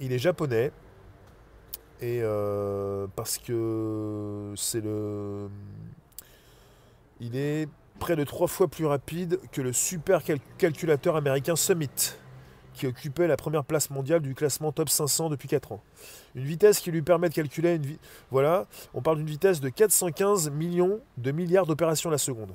Il 0.01 0.13
est 0.13 0.19
japonais. 0.19 0.73
Et 2.01 2.21
euh, 2.23 3.07
parce 3.17 3.39
que 3.39 4.53
c'est 4.57 4.81
le. 4.81 5.49
Il 7.21 7.37
est 7.37 7.69
près 7.99 8.15
de 8.15 8.23
trois 8.23 8.47
fois 8.47 8.69
plus 8.69 8.87
rapide 8.87 9.41
que 9.51 9.61
le 9.61 9.73
super 9.73 10.23
calculateur 10.57 11.17
américain 11.17 11.57
Summit, 11.57 12.15
qui 12.75 12.87
occupait 12.87 13.27
la 13.27 13.37
première 13.37 13.65
place 13.65 13.91
mondiale 13.91 14.21
du 14.21 14.37
classement 14.37 14.71
top 14.71 14.89
500 14.89 15.31
depuis 15.31 15.49
4 15.49 15.73
ans. 15.73 15.83
Une 16.37 16.45
vitesse 16.45 16.79
qui 16.79 16.93
lui 16.93 17.03
permet 17.03 17.29
de 17.29 17.35
calculer 17.35 17.75
une 17.75 17.97
voilà, 18.31 18.67
on 18.95 19.03
parle 19.03 19.17
d'une 19.17 19.27
vitesse 19.27 19.61
de 19.61 19.69
415 19.69 20.51
millions 20.51 21.01
de 21.17 21.33
milliards 21.33 21.67
d'opérations 21.67 22.09
la 22.09 22.19
seconde. 22.19 22.53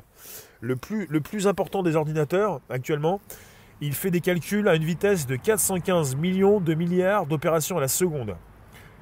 Le 0.62 0.78
plus, 0.78 1.08
le 1.08 1.19
plus 1.19 1.45
important 1.45 1.84
des 1.84 1.97
ordinateurs 1.97 2.62
actuellement, 2.69 3.19
il 3.86 3.93
fait 3.93 4.12
des 4.12 4.22
calculs 4.22 4.69
à 4.69 4.76
une 4.76 4.86
vitesse 4.86 5.28
de 5.28 5.36
415 5.36 6.15
millions 6.15 6.62
de 6.62 6.74
milliards 6.74 7.26
d'opérations 7.26 7.78
à 7.78 7.82
la 7.82 7.89
seconde. 7.89 8.38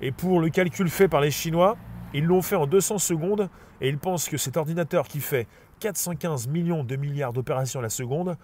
Et 0.02 0.12
pour 0.12 0.40
le 0.40 0.50
calcul 0.50 0.90
fait 0.90 1.08
par 1.08 1.22
les 1.22 1.32
Chinois, 1.32 1.78
Ils 2.14 2.26
l'ont 2.26 2.42
fait 2.42 2.58
en 2.58 2.66
200 2.66 2.98
secondes 2.98 3.50
et 3.80 3.88
ils 3.88 3.98
pensent 3.98 4.28
que 4.28 4.36
cet 4.36 4.58
ordinateur 4.58 5.08
qui 5.08 5.22
fait 5.22 5.48
415 5.80 6.48
millions 6.48 6.84
de 6.84 6.96
milliards 6.98 7.32
d'opérations 7.32 7.80
à 7.80 7.84
la 7.84 7.90
seconde 7.90 8.36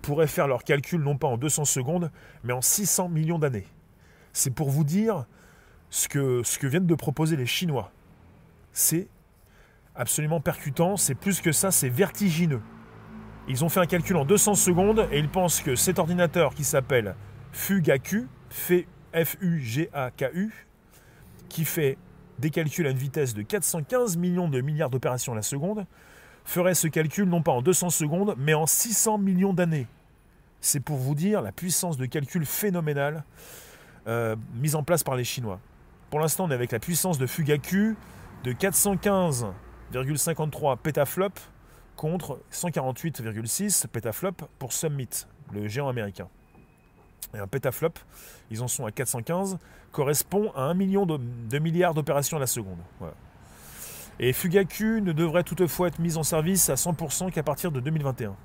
pourrait 0.00 0.26
faire 0.26 0.48
leurs 0.48 0.64
calculs 0.64 1.00
non 1.00 1.16
pas 1.16 1.28
en 1.28 1.36
200 1.36 1.66
secondes, 1.66 2.10
mais 2.42 2.52
en 2.52 2.62
600 2.62 3.08
millions 3.08 3.38
d'années. 3.38 3.66
C'est 4.32 4.50
pour 4.50 4.70
vous 4.70 4.82
dire 4.82 5.26
ce 5.90 6.08
que, 6.08 6.42
ce 6.42 6.58
que 6.58 6.66
viennent 6.66 6.86
de 6.86 6.94
proposer 6.96 7.36
les 7.36 7.46
Chinois. 7.46 7.92
C'est 8.72 9.06
absolument 9.94 10.40
percutant, 10.40 10.96
c'est 10.96 11.14
plus 11.14 11.40
que 11.40 11.52
ça, 11.52 11.70
c'est 11.70 11.90
vertigineux. 11.90 12.62
Ils 13.52 13.64
ont 13.66 13.68
fait 13.68 13.80
un 13.80 13.86
calcul 13.86 14.16
en 14.16 14.24
200 14.24 14.54
secondes 14.54 15.06
et 15.12 15.18
ils 15.18 15.28
pensent 15.28 15.60
que 15.60 15.76
cet 15.76 15.98
ordinateur 15.98 16.54
qui 16.54 16.64
s'appelle 16.64 17.14
Fugaku, 17.52 18.26
F-U-G-A-K-U, 19.12 20.66
qui 21.50 21.66
fait 21.66 21.98
des 22.38 22.48
calculs 22.48 22.86
à 22.86 22.90
une 22.90 22.96
vitesse 22.96 23.34
de 23.34 23.42
415 23.42 24.16
millions 24.16 24.48
de 24.48 24.62
milliards 24.62 24.88
d'opérations 24.88 25.34
à 25.34 25.36
la 25.36 25.42
seconde, 25.42 25.84
ferait 26.46 26.74
ce 26.74 26.88
calcul 26.88 27.28
non 27.28 27.42
pas 27.42 27.52
en 27.52 27.60
200 27.60 27.90
secondes, 27.90 28.34
mais 28.38 28.54
en 28.54 28.64
600 28.64 29.18
millions 29.18 29.52
d'années. 29.52 29.86
C'est 30.62 30.80
pour 30.80 30.96
vous 30.96 31.14
dire 31.14 31.42
la 31.42 31.52
puissance 31.52 31.98
de 31.98 32.06
calcul 32.06 32.46
phénoménale 32.46 33.22
euh, 34.06 34.34
mise 34.54 34.76
en 34.76 34.82
place 34.82 35.04
par 35.04 35.14
les 35.14 35.24
Chinois. 35.24 35.60
Pour 36.08 36.20
l'instant, 36.20 36.46
on 36.46 36.50
est 36.50 36.54
avec 36.54 36.72
la 36.72 36.78
puissance 36.78 37.18
de 37.18 37.26
Fugaku 37.26 37.96
de 38.44 38.52
415,53 38.54 40.78
pétaflops 40.78 41.51
contre 41.96 42.40
148,6 42.52 43.86
pétaflops 43.86 44.44
pour 44.58 44.72
Summit, 44.72 45.26
le 45.52 45.68
géant 45.68 45.88
américain. 45.88 46.28
Et 47.34 47.38
un 47.38 47.46
pétaflop, 47.46 47.98
ils 48.50 48.62
en 48.62 48.68
sont 48.68 48.84
à 48.84 48.92
415, 48.92 49.58
correspond 49.90 50.52
à 50.54 50.62
1 50.62 50.74
million 50.74 51.06
de, 51.06 51.58
milliards 51.58 51.94
d'opérations 51.94 52.36
à 52.36 52.40
la 52.40 52.46
seconde. 52.46 52.78
Et 54.18 54.32
Fugaku 54.32 55.00
ne 55.00 55.12
devrait 55.12 55.44
toutefois 55.44 55.88
être 55.88 55.98
mis 55.98 56.16
en 56.16 56.22
service 56.22 56.68
à 56.68 56.74
100% 56.74 57.30
qu'à 57.30 57.42
partir 57.42 57.72
de 57.72 57.80
2021. 57.80 58.36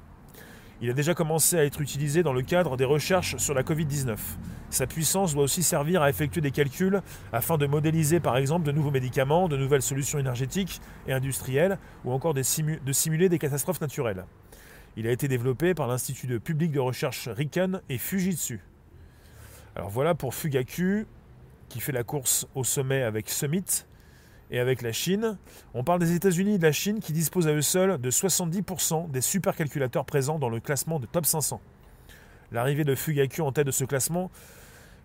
Il 0.80 0.92
a 0.92 0.94
déjà 0.94 1.16
commencé 1.16 1.58
à 1.58 1.66
être 1.66 1.82
utilisé 1.82 2.22
dans 2.22 2.34
le 2.34 2.44
cadre 2.44 2.78
des 2.78 2.86
recherches 2.86 3.38
sur 3.38 3.56
la 3.56 3.64
Covid-19. 3.64 4.16
Sa 4.70 4.86
puissance 4.86 5.34
doit 5.34 5.44
aussi 5.44 5.64
servir 5.64 6.04
à 6.04 6.10
effectuer 6.10 6.40
des 6.40 6.52
calculs 6.52 7.02
afin 7.34 7.58
de 7.58 7.66
modéliser 7.66 8.20
par 8.20 8.38
exemple 8.38 8.68
de 8.68 8.72
nouveaux 8.72 8.92
médicaments, 8.92 9.48
de 9.48 9.58
nouvelles 9.58 9.82
solutions 9.82 10.20
énergétiques 10.20 10.80
et 11.08 11.14
industrielles 11.14 11.80
ou 12.06 12.12
encore 12.12 12.36
de 12.36 12.44
simuler 12.44 13.30
des 13.30 13.40
catastrophes 13.40 13.82
naturelles. 13.82 14.26
Il 14.98 15.08
a 15.08 15.12
été 15.12 15.28
développé 15.28 15.74
par 15.74 15.88
l'Institut 15.88 16.28
de 16.28 16.38
public 16.38 16.72
de 16.72 16.80
recherche 16.80 17.28
RIKEN 17.28 17.82
et 17.90 17.98
Fujitsu. 17.98 18.62
Alors 19.76 19.90
voilà 19.90 20.14
pour 20.14 20.36
Fugaku 20.36 21.06
qui 21.70 21.80
fait 21.80 21.92
la 21.92 22.04
course 22.04 22.48
au 22.54 22.64
sommet 22.64 23.02
avec 23.02 23.30
Summit 23.30 23.86
et 24.52 24.60
avec 24.60 24.82
la 24.82 24.92
Chine. 24.92 25.38
On 25.74 25.84
parle 25.84 26.00
des 26.00 26.14
États-Unis 26.14 26.56
et 26.56 26.58
de 26.58 26.64
la 26.64 26.72
Chine 26.72 27.00
qui 27.00 27.14
disposent 27.14 27.48
à 27.48 27.54
eux 27.54 27.62
seuls 27.62 28.00
de 28.00 28.12
70% 28.12 29.12
des 29.12 29.22
supercalculateurs 29.22 30.06
présents 30.06 30.40
dans 30.40 30.50
le 30.50 30.60
classement 30.60 31.00
de 31.00 31.06
top 31.06 31.26
500. 31.26 31.62
L'arrivée 32.52 32.86
de 32.86 32.96
Fugaku 32.96 33.42
en 33.42 33.52
tête 33.52 33.68
de 33.68 33.72
ce 33.72 33.84
classement 33.84 34.32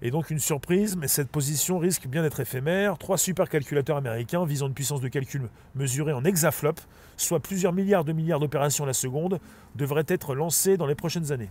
est 0.00 0.10
donc 0.10 0.30
une 0.30 0.38
surprise, 0.38 0.96
mais 0.96 1.08
cette 1.08 1.28
position 1.28 1.78
risque 1.78 2.06
bien 2.08 2.22
d'être 2.22 2.40
éphémère. 2.40 2.98
Trois 2.98 3.18
supercalculateurs 3.18 3.96
américains 3.96 4.44
visant 4.44 4.66
une 4.66 4.74
puissance 4.74 5.00
de 5.00 5.08
calcul 5.08 5.48
mesurée 5.74 6.12
en 6.12 6.24
hexaflop, 6.24 6.74
soit 7.16 7.40
plusieurs 7.40 7.72
milliards 7.72 8.04
de 8.04 8.12
milliards 8.12 8.40
d'opérations 8.40 8.84
la 8.84 8.92
seconde, 8.92 9.38
devraient 9.76 10.04
être 10.08 10.34
lancés 10.34 10.76
dans 10.76 10.86
les 10.86 10.96
prochaines 10.96 11.30
années. 11.30 11.50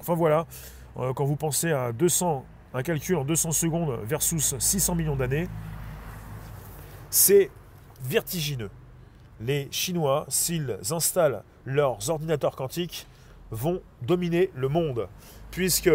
Enfin 0.00 0.14
voilà, 0.14 0.46
euh, 0.98 1.12
quand 1.12 1.24
vous 1.24 1.36
pensez 1.36 1.72
à 1.72 1.92
200, 1.92 2.44
un 2.72 2.82
calcul 2.82 3.16
en 3.16 3.24
200 3.24 3.52
secondes 3.52 3.98
versus 4.04 4.54
600 4.58 4.94
millions 4.94 5.16
d'années, 5.16 5.48
c'est 7.14 7.48
vertigineux. 8.02 8.70
Les 9.40 9.68
Chinois, 9.70 10.26
s'ils 10.28 10.76
installent 10.90 11.44
leurs 11.64 12.10
ordinateurs 12.10 12.56
quantiques, 12.56 13.06
vont 13.52 13.80
dominer 14.02 14.50
le 14.56 14.68
monde. 14.68 15.06
Puisque, 15.52 15.90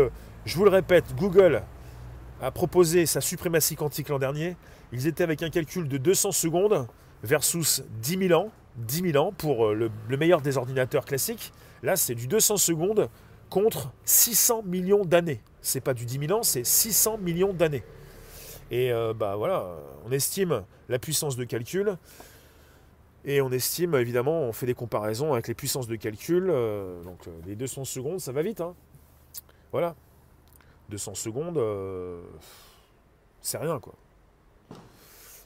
je 0.45 0.55
vous 0.55 0.63
le 0.63 0.69
répète, 0.69 1.13
Google 1.17 1.63
a 2.41 2.51
proposé 2.51 3.05
sa 3.05 3.19
suprématie 3.19 3.75
quantique 3.75 4.08
l'an 4.08 4.17
dernier. 4.17 4.55
Ils 4.93 5.08
étaient 5.08 5.25
avec 5.25 5.43
un 5.43 5.49
calcul 5.49 5.89
de 5.89 5.97
200 5.97 6.32
secondes 6.32 6.88
versus 7.21 7.84
10 8.01 8.27
000 8.29 8.39
ans. 8.41 8.49
10 8.77 9.12
000 9.12 9.17
ans 9.21 9.34
pour 9.34 9.67
euh, 9.67 9.73
le, 9.73 9.91
le 10.08 10.15
meilleur 10.15 10.39
des 10.39 10.58
ordinateurs 10.58 11.03
classiques. 11.03 11.51
Là, 11.84 11.97
c'est 11.97 12.15
du 12.15 12.27
200 12.27 12.55
secondes 12.55 13.10
contre 13.49 13.91
600 14.05 14.63
millions 14.63 15.03
d'années. 15.03 15.41
C'est 15.62 15.82
pas 15.82 15.93
du 15.93 16.05
10 16.05 16.27
000 16.27 16.39
ans, 16.39 16.43
c'est 16.43 16.65
600 16.65 17.17
millions 17.17 17.51
d'années. 17.51 17.84
Et 18.71 18.91
euh, 18.91 19.13
bah 19.13 19.36
voilà, 19.36 19.67
on 20.05 20.12
estime 20.12 20.63
la 20.89 20.99
puissance 20.99 21.36
de 21.36 21.43
calcul. 21.43 21.97
Et 23.25 23.41
on 23.41 23.51
estime, 23.51 23.95
évidemment, 23.95 24.41
on 24.41 24.53
fait 24.53 24.65
des 24.65 24.73
comparaisons 24.73 25.34
avec 25.34 25.47
les 25.47 25.53
puissances 25.53 25.88
de 25.88 25.95
calcul. 25.95 26.49
Euh, 26.49 27.03
donc 27.03 27.27
euh, 27.27 27.32
les 27.45 27.55
200 27.55 27.86
secondes, 27.86 28.19
ça 28.19 28.32
va 28.32 28.41
vite. 28.41 28.62
Hein. 28.62 28.75
Voilà. 29.71 29.95
200 30.89 31.13
secondes, 31.13 31.62
c'est 33.41 33.60
rien 33.60 33.79
quoi. 33.79 33.93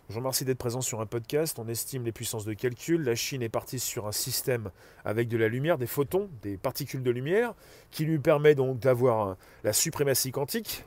Je 0.07 0.13
vous 0.13 0.19
remercie 0.19 0.45
d'être 0.45 0.57
présent 0.57 0.79
sur 0.79 1.01
un 1.01 1.05
podcast. 1.05 1.59
On 1.59 1.67
estime 1.67 2.05
les 2.05 2.13
puissances 2.13 2.45
de 2.45 2.53
calcul. 2.53 3.03
La 3.03 3.15
Chine 3.15 3.41
est 3.41 3.49
partie 3.49 3.79
sur 3.79 4.07
un 4.07 4.13
système 4.13 4.69
avec 5.03 5.27
de 5.27 5.35
la 5.35 5.49
lumière, 5.49 5.77
des 5.77 5.87
photons, 5.87 6.29
des 6.41 6.55
particules 6.55 7.03
de 7.03 7.11
lumière, 7.11 7.55
qui 7.91 8.05
lui 8.05 8.19
permet 8.19 8.55
donc 8.55 8.79
d'avoir 8.79 9.35
la 9.65 9.73
suprématie 9.73 10.31
quantique. 10.31 10.85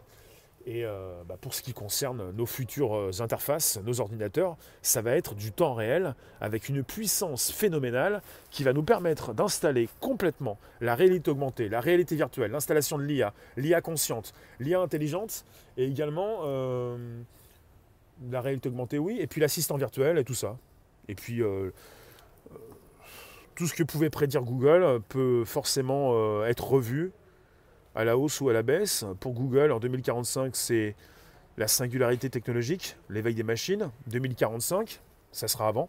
Et 0.68 0.84
euh, 0.84 1.22
bah, 1.28 1.36
pour 1.40 1.54
ce 1.54 1.62
qui 1.62 1.72
concerne 1.72 2.32
nos 2.32 2.44
futures 2.44 2.96
euh, 2.96 3.10
interfaces, 3.20 3.78
nos 3.84 4.00
ordinateurs, 4.00 4.56
ça 4.82 5.00
va 5.00 5.12
être 5.12 5.36
du 5.36 5.52
temps 5.52 5.74
réel 5.74 6.16
avec 6.40 6.68
une 6.68 6.82
puissance 6.82 7.52
phénoménale 7.52 8.20
qui 8.50 8.64
va 8.64 8.72
nous 8.72 8.82
permettre 8.82 9.32
d'installer 9.32 9.88
complètement 10.00 10.58
la 10.80 10.96
réalité 10.96 11.30
augmentée, 11.30 11.68
la 11.68 11.80
réalité 11.80 12.16
virtuelle, 12.16 12.50
l'installation 12.50 12.98
de 12.98 13.04
l'IA, 13.04 13.32
l'IA 13.56 13.80
consciente, 13.80 14.34
l'IA 14.58 14.80
intelligente 14.80 15.44
et 15.76 15.86
également 15.86 16.40
euh, 16.42 16.96
la 18.28 18.40
réalité 18.40 18.68
augmentée, 18.68 18.98
oui, 18.98 19.18
et 19.20 19.28
puis 19.28 19.40
l'assistant 19.40 19.76
virtuel 19.76 20.18
et 20.18 20.24
tout 20.24 20.34
ça. 20.34 20.56
Et 21.06 21.14
puis 21.14 21.42
tout 23.54 23.68
ce 23.68 23.74
que 23.74 23.84
pouvait 23.84 24.10
prédire 24.10 24.42
Google 24.42 25.00
peut 25.08 25.44
forcément 25.44 26.44
être 26.44 26.68
revu 26.68 27.12
à 27.96 28.04
la 28.04 28.16
hausse 28.16 28.40
ou 28.40 28.48
à 28.50 28.52
la 28.52 28.62
baisse. 28.62 29.04
Pour 29.20 29.32
Google, 29.32 29.72
en 29.72 29.80
2045, 29.80 30.54
c'est 30.54 30.94
la 31.56 31.66
singularité 31.66 32.28
technologique, 32.28 32.96
l'éveil 33.08 33.34
des 33.34 33.42
machines. 33.42 33.90
2045, 34.08 35.00
ça 35.32 35.48
sera 35.48 35.66
avant. 35.66 35.88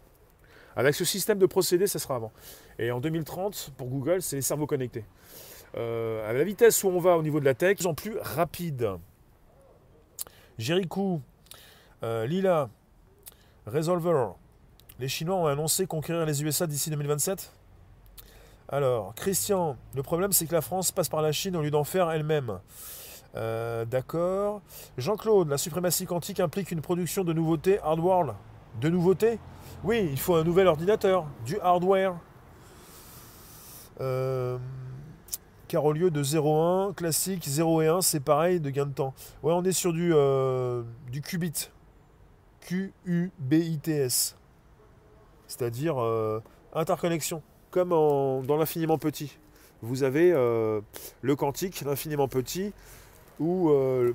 Avec 0.74 0.94
ce 0.94 1.04
système 1.04 1.38
de 1.38 1.46
procédés, 1.46 1.86
ça 1.86 1.98
sera 1.98 2.16
avant. 2.16 2.32
Et 2.78 2.90
en 2.90 3.00
2030, 3.00 3.72
pour 3.76 3.88
Google, 3.88 4.22
c'est 4.22 4.36
les 4.36 4.42
cerveaux 4.42 4.66
connectés. 4.66 5.04
Euh, 5.76 6.28
à 6.28 6.32
la 6.32 6.44
vitesse 6.44 6.82
où 6.82 6.88
on 6.88 6.98
va 6.98 7.18
au 7.18 7.22
niveau 7.22 7.40
de 7.40 7.44
la 7.44 7.54
tech, 7.54 7.84
en 7.84 7.92
plus 7.92 8.16
rapide. 8.18 8.88
Jericho, 10.56 11.20
euh, 12.02 12.26
Lila, 12.26 12.70
Resolver. 13.66 14.28
Les 14.98 15.08
Chinois 15.08 15.36
ont 15.36 15.46
annoncé 15.46 15.86
conquérir 15.86 16.24
les 16.24 16.42
USA 16.42 16.66
d'ici 16.66 16.88
2027 16.88 17.52
alors, 18.70 19.14
Christian, 19.14 19.76
le 19.94 20.02
problème 20.02 20.32
c'est 20.32 20.46
que 20.46 20.54
la 20.54 20.60
France 20.60 20.92
passe 20.92 21.08
par 21.08 21.22
la 21.22 21.32
Chine 21.32 21.56
au 21.56 21.62
lieu 21.62 21.70
d'en 21.70 21.84
faire 21.84 22.10
elle-même. 22.10 22.58
Euh, 23.34 23.86
d'accord. 23.86 24.60
Jean-Claude, 24.98 25.48
la 25.48 25.56
suprématie 25.56 26.04
quantique 26.04 26.38
implique 26.40 26.70
une 26.70 26.82
production 26.82 27.24
de 27.24 27.32
nouveautés 27.32 27.78
hardware. 27.80 28.34
De 28.80 28.90
nouveautés? 28.90 29.38
Oui, 29.84 30.08
il 30.10 30.18
faut 30.18 30.34
un 30.34 30.44
nouvel 30.44 30.66
ordinateur, 30.66 31.26
du 31.46 31.58
hardware. 31.60 32.14
Euh, 34.00 34.58
car 35.66 35.84
au 35.86 35.92
lieu 35.92 36.10
de 36.10 36.22
0,1 36.22 36.94
classique, 36.94 37.44
0 37.48 37.82
et 37.82 37.88
1, 37.88 38.02
c'est 38.02 38.20
pareil 38.20 38.60
de 38.60 38.68
gain 38.68 38.86
de 38.86 38.92
temps. 38.92 39.14
Ouais, 39.42 39.52
on 39.54 39.64
est 39.64 39.72
sur 39.72 39.94
du, 39.94 40.12
euh, 40.14 40.82
du 41.10 41.22
qubit. 41.22 41.70
Q-U-B-I-T-S. 42.60 44.36
C'est-à-dire 45.46 45.96
interconnexion 46.74 47.42
comme 47.70 47.90
dans 47.90 48.56
l'infiniment 48.56 48.98
petit. 48.98 49.38
Vous 49.82 50.02
avez 50.02 50.32
euh, 50.32 50.80
le 51.22 51.36
quantique, 51.36 51.82
l'infiniment 51.82 52.26
petit, 52.26 52.72
où 53.38 53.70
euh, 53.70 54.12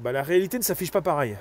bah, 0.00 0.12
la 0.12 0.22
réalité 0.22 0.56
ne 0.58 0.62
s'affiche 0.62 0.92
pas 0.92 1.02
pareil. 1.02 1.36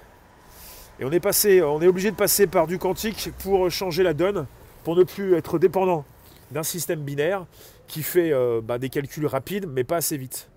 Et 1.00 1.06
on 1.06 1.12
est, 1.12 1.88
obligé 1.88 2.12
de 2.12 2.15
passer 2.15 2.48
par 2.48 2.67
du 2.67 2.78
quantique 2.78 3.32
pour 3.39 3.69
changer 3.72 4.04
la 4.04 4.13
donne, 4.13 4.48
pour 4.84 4.95
ne 4.95 5.04
plus 5.04 5.36
être 5.36 5.60
dépendant 5.60 6.04
d'un 6.52 6.63
système 6.63 7.02
binaire 7.02 7.45
qui 7.88 8.02
fait 8.04 8.34
euh, 8.34 8.60
bah, 8.62 8.80
des 8.80 8.89
calculs 8.89 9.28
rapides, 9.28 9.67
mais 9.67 9.84
pas 9.84 9.98
assez 9.98 10.17
vite. 10.17 10.50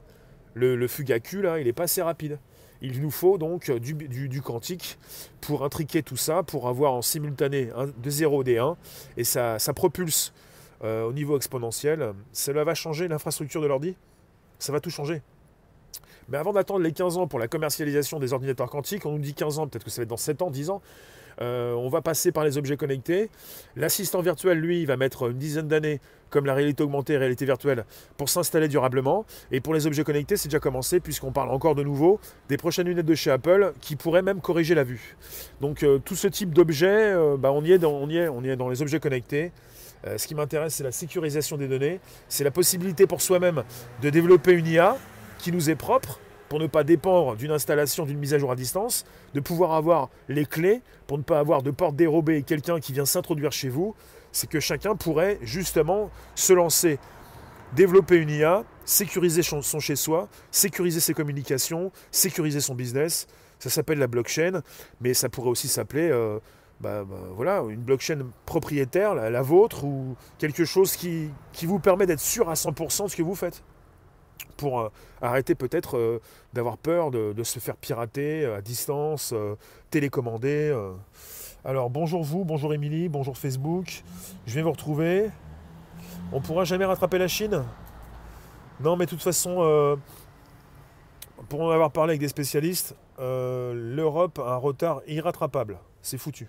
Le, 0.54 0.74
le 0.74 0.88
Fugaku, 0.88 1.42
là, 1.42 1.58
il 1.58 1.66
n'est 1.66 1.72
pas 1.72 1.84
assez 1.84 2.02
rapide. 2.02 2.38
Il 2.80 3.00
nous 3.00 3.10
faut 3.12 3.38
donc 3.38 3.70
du, 3.70 4.42
quantique 4.42 4.98
pour 5.40 5.64
intriquer 5.64 6.02
tout 6.02 6.16
ça, 6.16 6.42
pour 6.42 6.66
avoir 6.66 6.94
en 6.94 7.02
simultané 7.02 7.68
des 7.98 8.10
0 8.10 8.42
des 8.42 8.58
1, 8.58 8.76
et 9.16 9.22
ça 9.22 9.58
propulse 9.76 10.32
euh, 10.84 11.04
au 11.04 11.12
niveau 11.12 11.36
exponentiel. 11.36 12.12
Cela 12.32 12.64
va 12.64 12.74
changer 12.74 13.08
l'infrastructure 13.08 13.60
de 13.60 13.66
l'ordi? 13.66 13.96
Ça 14.58 14.72
va 14.72 14.80
tout 14.80 14.90
changer. 14.90 15.22
Mais 16.28 16.38
avant 16.38 16.52
d'attendre 16.52 16.80
les 16.80 16.92
15 16.92 17.18
ans 17.18 17.26
pour 17.26 17.38
la 17.38 17.48
commercialisation 17.48 18.18
des 18.18 18.32
ordinateurs 18.32 18.70
quantiques, 18.70 19.04
on 19.06 19.12
nous 19.12 19.18
dit 19.18 19.34
15 19.34 19.58
ans, 19.58 19.66
peut-être 19.66 19.84
que 19.84 19.90
ça 19.90 20.00
va 20.00 20.04
être 20.04 20.10
dans 20.10 20.16
7 20.16 20.42
ans, 20.42 20.50
10 20.50 20.70
ans, 20.70 20.82
Euh, 21.40 21.74
on 21.74 21.88
va 21.88 22.02
passer 22.02 22.32
par 22.32 22.44
les 22.44 22.58
objets 22.58 22.76
connectés. 22.76 23.30
L'assistant 23.76 24.20
virtuel, 24.20 24.58
lui, 24.58 24.80
il 24.80 24.86
va 24.86 24.96
mettre 24.96 25.30
une 25.30 25.38
dizaine 25.38 25.68
d'années, 25.68 26.00
comme 26.30 26.46
la 26.46 26.54
réalité 26.54 26.82
augmentée 26.82 27.14
et 27.14 27.16
la 27.16 27.20
réalité 27.20 27.44
virtuelle, 27.44 27.84
pour 28.16 28.28
s'installer 28.28 28.68
durablement. 28.68 29.24
Et 29.50 29.60
pour 29.60 29.74
les 29.74 29.86
objets 29.86 30.04
connectés, 30.04 30.36
c'est 30.36 30.48
déjà 30.48 30.60
commencé, 30.60 31.00
puisqu'on 31.00 31.32
parle 31.32 31.50
encore 31.50 31.74
de 31.74 31.82
nouveau 31.82 32.20
des 32.48 32.56
prochaines 32.56 32.86
lunettes 32.86 33.06
de 33.06 33.14
chez 33.14 33.30
Apple 33.30 33.72
qui 33.80 33.96
pourraient 33.96 34.22
même 34.22 34.40
corriger 34.40 34.74
la 34.74 34.84
vue. 34.84 35.16
Donc 35.60 35.82
euh, 35.82 35.98
tout 35.98 36.16
ce 36.16 36.28
type 36.28 36.52
d'objets, 36.52 37.14
bah, 37.38 37.52
on 37.52 37.64
y 37.64 37.72
est 37.72 37.78
dans 37.78 38.68
les 38.68 38.82
objets 38.82 39.00
connectés. 39.00 39.52
Ce 40.16 40.26
qui 40.26 40.34
m'intéresse, 40.34 40.74
c'est 40.74 40.84
la 40.84 40.92
sécurisation 40.92 41.56
des 41.56 41.68
données. 41.68 42.00
C'est 42.28 42.44
la 42.44 42.50
possibilité 42.50 43.06
pour 43.06 43.22
soi-même 43.22 43.62
de 44.00 44.10
développer 44.10 44.52
une 44.52 44.66
IA 44.66 44.96
qui 45.38 45.52
nous 45.52 45.70
est 45.70 45.76
propre, 45.76 46.20
pour 46.52 46.60
ne 46.60 46.66
pas 46.66 46.84
dépendre 46.84 47.34
d'une 47.34 47.50
installation, 47.50 48.04
d'une 48.04 48.18
mise 48.18 48.34
à 48.34 48.38
jour 48.38 48.52
à 48.52 48.56
distance, 48.56 49.06
de 49.32 49.40
pouvoir 49.40 49.72
avoir 49.72 50.10
les 50.28 50.44
clés 50.44 50.82
pour 51.06 51.16
ne 51.16 51.22
pas 51.22 51.38
avoir 51.38 51.62
de 51.62 51.70
porte 51.70 51.96
dérobée 51.96 52.36
et 52.36 52.42
quelqu'un 52.42 52.78
qui 52.78 52.92
vient 52.92 53.06
s'introduire 53.06 53.52
chez 53.52 53.70
vous, 53.70 53.94
c'est 54.32 54.48
que 54.48 54.60
chacun 54.60 54.94
pourrait 54.94 55.38
justement 55.40 56.10
se 56.34 56.52
lancer, 56.52 56.98
développer 57.74 58.16
une 58.16 58.28
IA, 58.28 58.64
sécuriser 58.84 59.42
son 59.42 59.62
chez-soi, 59.80 60.28
sécuriser 60.50 61.00
ses 61.00 61.14
communications, 61.14 61.90
sécuriser 62.10 62.60
son 62.60 62.74
business. 62.74 63.26
Ça 63.58 63.70
s'appelle 63.70 63.98
la 63.98 64.06
blockchain, 64.06 64.60
mais 65.00 65.14
ça 65.14 65.30
pourrait 65.30 65.48
aussi 65.48 65.68
s'appeler 65.68 66.10
euh, 66.10 66.38
bah, 66.82 67.04
bah, 67.04 67.16
voilà, 67.36 67.62
une 67.68 67.80
blockchain 67.80 68.26
propriétaire, 68.44 69.14
la, 69.14 69.42
vôtre, 69.42 69.84
ou 69.84 70.16
quelque 70.38 70.64
chose 70.64 70.96
qui, 70.96 71.30
vous 71.62 71.78
permet 71.78 72.06
d'être 72.06 72.20
sûr 72.20 72.48
à 72.50 72.54
100% 72.54 73.04
de 73.04 73.08
ce 73.08 73.16
que 73.16 73.22
vous 73.22 73.36
faites 73.36 73.62
pour 74.56 74.80
euh, 74.80 74.88
arrêter 75.20 75.54
peut-être 75.54 75.96
euh, 75.96 76.20
d'avoir 76.52 76.76
peur 76.76 77.12
de, 77.12 77.42
se 77.44 77.60
faire 77.60 77.76
pirater 77.76 78.44
euh, 78.44 78.56
à 78.56 78.60
distance, 78.60 79.32
télécommander. 79.90 80.76
Alors 81.64 81.88
bonjour 81.88 82.24
vous, 82.24 82.44
bonjour 82.44 82.74
Émilie, 82.74 83.08
bonjour 83.08 83.38
Facebook. 83.38 84.02
Je 84.46 84.52
viens 84.54 84.64
vous 84.64 84.72
retrouver. 84.72 85.30
On 86.32 86.40
pourra 86.40 86.64
jamais 86.64 86.84
rattraper 86.84 87.18
la 87.18 87.28
Chine? 87.28 87.62
Non 88.80 88.96
mais 88.96 89.04
de 89.04 89.10
toute 89.10 89.22
façon, 89.22 89.98
pour 91.48 91.62
en 91.62 91.70
avoir 91.70 91.92
parlé 91.92 92.12
avec 92.12 92.20
des 92.20 92.28
spécialistes, 92.28 92.96
l'Europe 93.18 94.40
a 94.40 94.54
un 94.54 94.56
retard 94.56 95.02
irrattrapable. 95.06 95.78
C'est 96.00 96.18
foutu. 96.18 96.48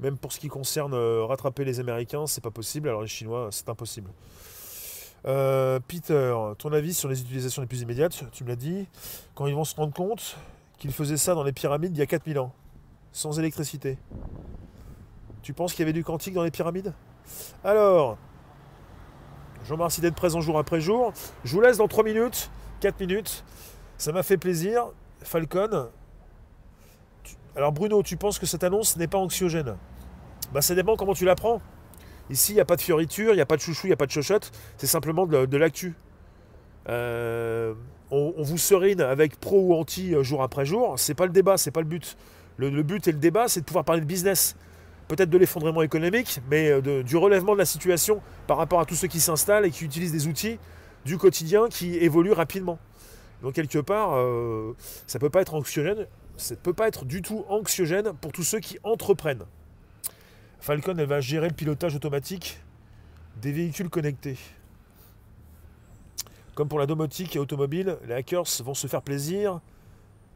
Même 0.00 0.16
pour 0.16 0.32
ce 0.32 0.40
qui 0.40 0.48
concerne 0.48 0.94
rattraper 0.94 1.64
les 1.64 1.80
Américains, 1.80 2.26
c'est 2.26 2.42
pas 2.42 2.50
possible. 2.50 2.88
Alors 2.88 3.02
les 3.02 3.08
Chinois, 3.08 3.48
c'est 3.50 3.68
impossible. 3.68 4.10
Euh, 5.26 5.78
Peter, 5.86 6.34
ton 6.58 6.72
avis 6.72 6.94
sur 6.94 7.08
les 7.08 7.20
utilisations 7.20 7.60
les 7.60 7.68
plus 7.68 7.82
immédiates, 7.82 8.24
tu 8.32 8.44
me 8.44 8.48
l'as 8.48 8.56
dit, 8.56 8.86
quand 9.34 9.46
ils 9.46 9.54
vont 9.54 9.64
se 9.64 9.74
rendre 9.74 9.92
compte 9.92 10.36
qu'ils 10.78 10.92
faisaient 10.92 11.18
ça 11.18 11.34
dans 11.34 11.42
les 11.42 11.52
pyramides 11.52 11.94
il 11.94 11.98
y 11.98 12.02
a 12.02 12.06
4000 12.06 12.38
ans, 12.38 12.52
sans 13.12 13.38
électricité. 13.38 13.98
Tu 15.42 15.52
penses 15.52 15.72
qu'il 15.72 15.80
y 15.80 15.82
avait 15.82 15.92
du 15.92 16.04
quantique 16.04 16.34
dans 16.34 16.42
les 16.42 16.50
pyramides? 16.50 16.94
Alors, 17.64 18.16
je 19.62 19.68
vous 19.68 19.74
remercie 19.74 20.00
d'être 20.00 20.14
présent 20.14 20.40
jour 20.40 20.58
après 20.58 20.80
jour. 20.80 21.12
Je 21.44 21.54
vous 21.54 21.60
laisse 21.60 21.76
dans 21.76 21.88
3 21.88 22.04
minutes, 22.04 22.50
4 22.80 22.98
minutes. 23.00 23.44
Ça 23.98 24.12
m'a 24.12 24.22
fait 24.22 24.38
plaisir. 24.38 24.88
Falcon. 25.22 25.88
Alors 27.54 27.72
Bruno, 27.72 28.02
tu 28.02 28.16
penses 28.16 28.38
que 28.38 28.46
cette 28.46 28.64
annonce 28.64 28.96
n'est 28.96 29.06
pas 29.06 29.18
anxiogène? 29.18 29.76
Bah 30.52 30.62
ça 30.62 30.74
dépend 30.74 30.96
comment 30.96 31.14
tu 31.14 31.24
la 31.24 31.34
prends. 31.34 31.60
Ici, 32.30 32.52
il 32.52 32.54
n'y 32.54 32.60
a 32.60 32.64
pas 32.64 32.76
de 32.76 32.80
fioriture, 32.80 33.32
il 33.32 33.36
n'y 33.36 33.42
a 33.42 33.46
pas 33.46 33.56
de 33.56 33.60
chouchou, 33.60 33.86
il 33.86 33.90
n'y 33.90 33.94
a 33.94 33.96
pas 33.96 34.06
de 34.06 34.12
chochotte. 34.12 34.52
C'est 34.76 34.86
simplement 34.86 35.26
de, 35.26 35.56
l'actu. 35.56 35.94
Euh, 36.88 37.74
on, 38.10 38.42
vous 38.42 38.56
serine 38.56 39.00
avec 39.00 39.38
pro 39.38 39.60
ou 39.60 39.74
anti 39.74 40.14
euh, 40.14 40.22
jour 40.22 40.42
après 40.42 40.64
jour. 40.64 40.94
C'est 40.96 41.14
pas 41.14 41.26
le 41.26 41.32
débat, 41.32 41.56
c'est 41.56 41.72
pas 41.72 41.80
le 41.80 41.86
but. 41.86 42.16
Le, 42.56 42.82
but 42.82 43.08
et 43.08 43.12
le 43.12 43.18
débat, 43.18 43.48
c'est 43.48 43.60
de 43.60 43.64
pouvoir 43.64 43.84
parler 43.84 44.00
de 44.00 44.06
business. 44.06 44.54
Peut-être 45.08 45.30
de 45.30 45.38
l'effondrement 45.38 45.82
économique, 45.82 46.40
mais 46.48 46.70
euh, 46.70 47.02
du 47.02 47.16
relèvement 47.16 47.54
de 47.54 47.58
la 47.58 47.64
situation 47.64 48.20
par 48.46 48.56
rapport 48.58 48.78
à 48.78 48.84
tous 48.84 48.94
ceux 48.94 49.08
qui 49.08 49.18
s'installent 49.18 49.66
et 49.66 49.70
qui 49.70 49.84
utilisent 49.84 50.12
des 50.12 50.28
outils 50.28 50.58
du 51.04 51.18
quotidien 51.18 51.68
qui 51.68 51.96
évoluent 51.96 52.32
rapidement. 52.32 52.78
Donc 53.42 53.54
quelque 53.54 53.78
part, 53.78 54.10
ça 55.06 55.18
ne 55.18 55.20
peut 55.20 55.30
pas 55.30 55.40
être 55.40 55.54
anxiogène, 55.54 56.06
ça 56.36 56.54
ne 56.54 56.60
peut 56.60 56.74
pas 56.74 56.86
être 56.88 57.06
du 57.06 57.22
tout 57.22 57.46
anxiogène 57.48 58.12
pour 58.20 58.32
tous 58.32 58.42
ceux 58.42 58.60
qui 58.60 58.78
entreprennent. 58.84 59.46
Falcon, 60.60 60.94
elle 60.98 61.06
va 61.06 61.20
gérer 61.20 61.48
le 61.48 61.54
pilotage 61.54 61.94
automatique 61.94 62.60
des 63.40 63.52
véhicules 63.52 63.88
connectés. 63.88 64.36
Comme 66.54 66.68
pour 66.68 66.78
la 66.78 66.86
domotique 66.86 67.36
et 67.36 67.38
automobile, 67.38 67.96
les 68.06 68.14
hackers 68.14 68.44
vont 68.62 68.74
se 68.74 68.86
faire 68.86 69.02
plaisir. 69.02 69.60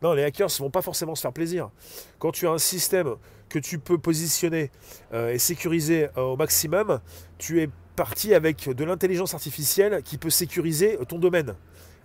Non, 0.02 0.14
les 0.14 0.24
hackers 0.24 0.48
ne 0.48 0.64
vont 0.64 0.70
pas 0.70 0.80
forcément 0.80 1.14
se 1.14 1.20
faire 1.20 1.32
plaisir. 1.32 1.70
Quand 2.18 2.32
tu 2.32 2.46
as 2.46 2.50
un 2.50 2.58
système 2.58 3.16
que 3.48 3.58
tu 3.58 3.78
peux 3.78 3.98
positionner 3.98 4.70
euh, 5.12 5.32
et 5.32 5.38
sécuriser 5.38 6.08
euh, 6.16 6.22
au 6.22 6.37
maximum, 6.37 7.00
tu 7.37 7.60
es 7.60 7.68
parti 7.94 8.34
avec 8.34 8.68
de 8.68 8.84
l'intelligence 8.84 9.34
artificielle 9.34 10.02
qui 10.02 10.16
peut 10.16 10.30
sécuriser 10.30 10.98
ton 11.06 11.18
domaine. 11.18 11.54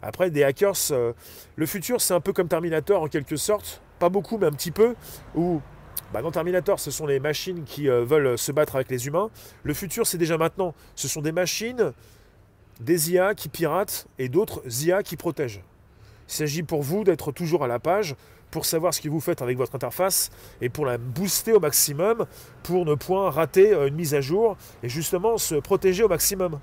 Après, 0.02 0.30
des 0.30 0.44
hackers, 0.44 0.76
euh, 0.92 1.14
le 1.56 1.66
futur, 1.66 2.02
c'est 2.02 2.14
un 2.14 2.22
peu 2.22 2.34
comme 2.34 2.48
Terminator 2.48 3.02
en 3.02 3.08
quelque 3.08 3.36
sorte. 3.38 3.82
Pas 4.00 4.10
beaucoup, 4.10 4.38
mais 4.38 4.48
un 4.48 4.52
petit 4.52 4.72
peu. 4.72 4.96
Bah, 6.14 6.22
dans 6.22 6.32
Terminator, 6.32 6.80
ce 6.80 6.92
sont 6.92 7.06
les 7.06 7.20
machines 7.20 7.64
qui 7.64 7.90
euh, 7.90 8.04
veulent 8.04 8.38
se 8.38 8.52
battre 8.52 8.76
avec 8.76 8.90
les 8.90 9.08
humains. 9.08 9.30
Le 9.64 9.74
futur, 9.74 10.08
c'est 10.08 10.18
déjà 10.18 10.38
maintenant. 10.38 10.74
Ce 10.96 11.08
sont 11.08 11.22
des 11.22 11.32
machines, 11.32 11.94
des 12.80 13.12
IA 13.12 13.36
qui 13.36 13.50
piratent 13.50 14.08
et 14.18 14.30
d'autres 14.30 14.62
IA 14.84 15.04
qui 15.04 15.18
protègent. 15.18 15.64
Il 16.28 16.34
s'agit 16.34 16.64
pour 16.64 16.82
vous 16.82 17.04
d'être 17.04 17.32
toujours 17.32 17.64
à 17.64 17.68
la 17.68 17.80
page 17.80 18.16
pour 18.52 18.66
savoir 18.66 18.94
ce 18.94 19.02
que 19.02 19.10
vous 19.10 19.20
faites 19.20 19.42
avec 19.42 19.58
votre 19.58 19.76
interface 19.76 20.32
et 20.62 20.70
pour 20.70 20.86
la 20.86 20.98
booster 20.98 21.54
au 21.54 21.60
maximum 21.60 22.26
pour 22.64 22.86
ne 22.86 22.96
point 22.96 23.30
rater 23.30 23.74
euh, 23.74 23.88
une 23.88 23.96
mise 23.96 24.14
à 24.14 24.22
jour 24.22 24.58
et 24.84 24.90
justement 24.90 25.38
se 25.38 25.56
protéger 25.56 26.04
au 26.04 26.08
maximum. 26.08 26.60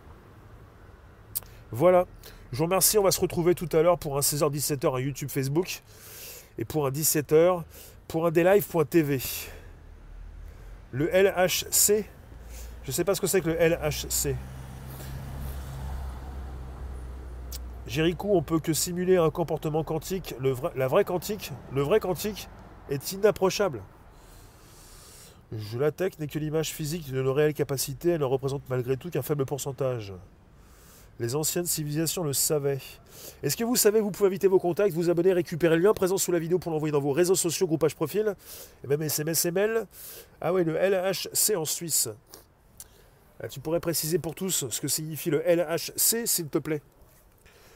Voilà. 1.70 2.06
Je 2.52 2.58
vous 2.58 2.64
remercie. 2.64 2.98
On 2.98 3.02
va 3.02 3.10
se 3.10 3.20
retrouver 3.20 3.54
tout 3.54 3.68
à 3.72 3.82
l'heure 3.82 3.98
pour 3.98 4.16
un 4.16 4.20
16h-17h 4.20 4.96
à 4.96 5.00
YouTube 5.00 5.30
Facebook 5.30 5.82
et 6.58 6.64
pour 6.64 6.86
un 6.86 6.90
17h 6.90 7.62
daylive.tv. 8.32 9.20
Le 10.92 11.06
LHC, 11.08 12.04
je 12.82 12.90
ne 12.90 12.92
sais 12.92 13.04
pas 13.04 13.14
ce 13.14 13.20
que 13.20 13.26
c'est 13.26 13.40
que 13.40 13.50
le 13.50 13.56
LHC. 13.56 14.36
Jéricho, 17.86 18.30
on 18.32 18.42
peut 18.42 18.58
que 18.58 18.72
simuler 18.72 19.16
un 19.16 19.30
comportement 19.30 19.84
quantique. 19.84 20.34
La 20.74 20.88
vraie 20.88 21.04
quantique, 21.04 21.52
le 21.72 21.82
vrai 21.82 22.00
quantique 22.00 22.48
est 22.90 23.12
inapprochable. 23.12 23.82
Je, 25.52 25.78
la 25.78 25.92
tech 25.92 26.18
n'est 26.18 26.26
que 26.26 26.38
l'image 26.38 26.72
physique 26.72 27.12
de 27.12 27.22
nos 27.22 27.32
réelles 27.32 27.54
capacités, 27.54 28.10
elle 28.10 28.20
ne 28.20 28.24
représente 28.24 28.62
malgré 28.68 28.96
tout 28.96 29.10
qu'un 29.10 29.22
faible 29.22 29.46
pourcentage. 29.46 30.12
Les 31.18 31.34
anciennes 31.34 31.66
civilisations 31.66 32.22
le 32.22 32.34
savaient. 32.34 32.80
Est-ce 33.42 33.56
que 33.56 33.64
vous 33.64 33.76
savez, 33.76 34.00
vous 34.00 34.10
pouvez 34.10 34.26
inviter 34.26 34.48
vos 34.48 34.58
contacts, 34.58 34.92
vous 34.92 35.08
abonner, 35.08 35.32
récupérer 35.32 35.76
le 35.76 35.82
lien 35.82 35.94
présent 35.94 36.18
sous 36.18 36.30
la 36.30 36.38
vidéo 36.38 36.58
pour 36.58 36.72
l'envoyer 36.72 36.92
dans 36.92 37.00
vos 37.00 37.12
réseaux 37.12 37.34
sociaux, 37.34 37.66
groupage 37.66 37.94
profil, 37.94 38.34
et 38.84 38.86
même 38.86 39.00
SMS 39.00 39.46
ML. 39.46 39.86
Ah 40.40 40.52
oui, 40.52 40.64
le 40.64 40.74
LHC 40.74 41.56
en 41.56 41.64
Suisse. 41.64 42.10
Ah, 43.40 43.48
tu 43.48 43.60
pourrais 43.60 43.80
préciser 43.80 44.18
pour 44.18 44.34
tous 44.34 44.68
ce 44.68 44.80
que 44.80 44.88
signifie 44.88 45.30
le 45.30 45.42
LHC, 45.46 46.26
s'il 46.26 46.48
te 46.48 46.58
plaît? 46.58 46.82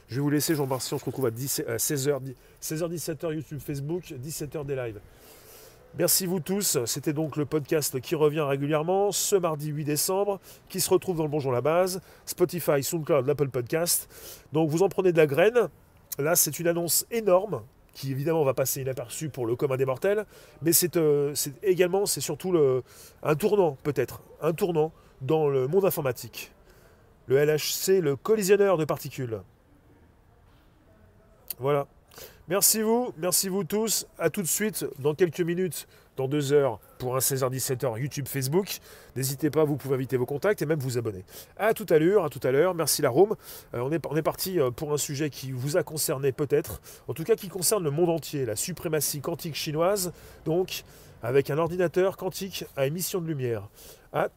Je 0.07 0.15
vais 0.15 0.21
vous 0.21 0.29
laisser, 0.29 0.53
Jean 0.53 0.67
Marcy, 0.67 0.93
on 0.93 0.99
se 0.99 1.05
retrouve 1.05 1.25
à 1.25 1.31
16h, 1.31 2.19
16h, 2.61 2.89
17h 2.89 3.33
YouTube, 3.33 3.59
Facebook, 3.59 4.03
17h 4.03 4.65
des 4.65 4.75
lives. 4.75 4.99
Merci 5.99 6.25
vous 6.25 6.39
tous. 6.39 6.77
C'était 6.85 7.11
donc 7.11 7.35
le 7.35 7.45
podcast 7.45 7.99
qui 7.99 8.15
revient 8.15 8.39
régulièrement 8.41 9.11
ce 9.11 9.35
mardi 9.35 9.67
8 9.67 9.83
décembre, 9.83 10.39
qui 10.69 10.79
se 10.79 10.89
retrouve 10.89 11.17
dans 11.17 11.23
le 11.23 11.29
Bonjour 11.29 11.51
la 11.51 11.59
base, 11.59 11.99
Spotify, 12.25 12.81
SoundCloud, 12.81 13.27
l'Apple 13.27 13.49
Podcast. 13.49 14.09
Donc 14.53 14.69
vous 14.69 14.83
en 14.83 14.89
prenez 14.89 15.11
de 15.11 15.17
la 15.17 15.27
graine. 15.27 15.67
Là, 16.17 16.37
c'est 16.37 16.59
une 16.59 16.67
annonce 16.67 17.05
énorme 17.11 17.63
qui 17.93 18.09
évidemment 18.09 18.45
va 18.45 18.53
passer 18.53 18.81
inaperçue 18.81 19.27
pour 19.27 19.45
le 19.45 19.57
commun 19.57 19.75
des 19.75 19.85
mortels, 19.85 20.25
mais 20.61 20.71
c'est 20.71 20.95
euh, 20.95 21.33
également, 21.61 22.05
c'est 22.05 22.21
surtout 22.21 22.57
un 23.21 23.35
tournant 23.35 23.77
peut-être, 23.83 24.21
un 24.41 24.53
tournant 24.53 24.93
dans 25.19 25.49
le 25.49 25.67
monde 25.67 25.83
informatique. 25.83 26.53
Le 27.27 27.35
LHC, 27.43 27.99
le 27.99 28.15
collisionneur 28.15 28.77
de 28.77 28.85
particules. 28.85 29.41
Voilà. 31.59 31.85
Merci 32.47 32.81
vous, 32.81 33.13
merci 33.17 33.49
vous 33.49 33.63
tous. 33.63 34.07
À 34.19 34.29
tout 34.29 34.41
de 34.41 34.47
suite 34.47 34.85
dans 34.99 35.15
quelques 35.15 35.41
minutes, 35.41 35.87
dans 36.17 36.27
deux 36.27 36.51
heures, 36.53 36.79
pour 36.97 37.15
un 37.15 37.19
16h-17h 37.19 37.99
YouTube, 37.99 38.27
Facebook. 38.27 38.79
N'hésitez 39.15 39.49
pas, 39.49 39.63
vous 39.63 39.77
pouvez 39.77 39.95
inviter 39.95 40.17
vos 40.17 40.25
contacts 40.25 40.61
et 40.61 40.65
même 40.65 40.79
vous 40.79 40.97
abonner. 40.97 41.23
À 41.57 41.73
tout 41.73 41.85
à 41.89 41.97
l'heure, 41.97 42.25
à 42.25 42.29
tout 42.29 42.41
à 42.43 42.51
l'heure. 42.51 42.75
Merci 42.75 43.01
la 43.01 43.09
Rome. 43.09 43.35
Euh, 43.73 43.79
on, 43.79 43.91
est, 43.91 44.21
parti 44.21 44.59
euh, 44.59 44.69
pour 44.69 44.91
un 44.91 44.97
sujet 44.97 45.29
qui 45.29 45.51
vous 45.51 45.77
a 45.77 45.83
concerné 45.83 46.31
peut-être, 46.31 46.81
en 47.07 47.13
tout 47.13 47.23
cas 47.23 47.35
qui 47.35 47.47
concerne 47.47 47.83
le 47.83 47.91
monde 47.91 48.09
entier, 48.09 48.45
la 48.45 48.55
suprématie 48.55 49.21
quantique 49.21 49.55
chinoise, 49.55 50.11
donc 50.45 50.83
avec 51.23 51.49
un 51.49 51.57
ordinateur 51.57 52.17
quantique 52.17 52.65
à 52.75 52.85
émission 52.85 53.21
de 53.21 53.27
lumière. 53.27 53.69
À 54.13 54.29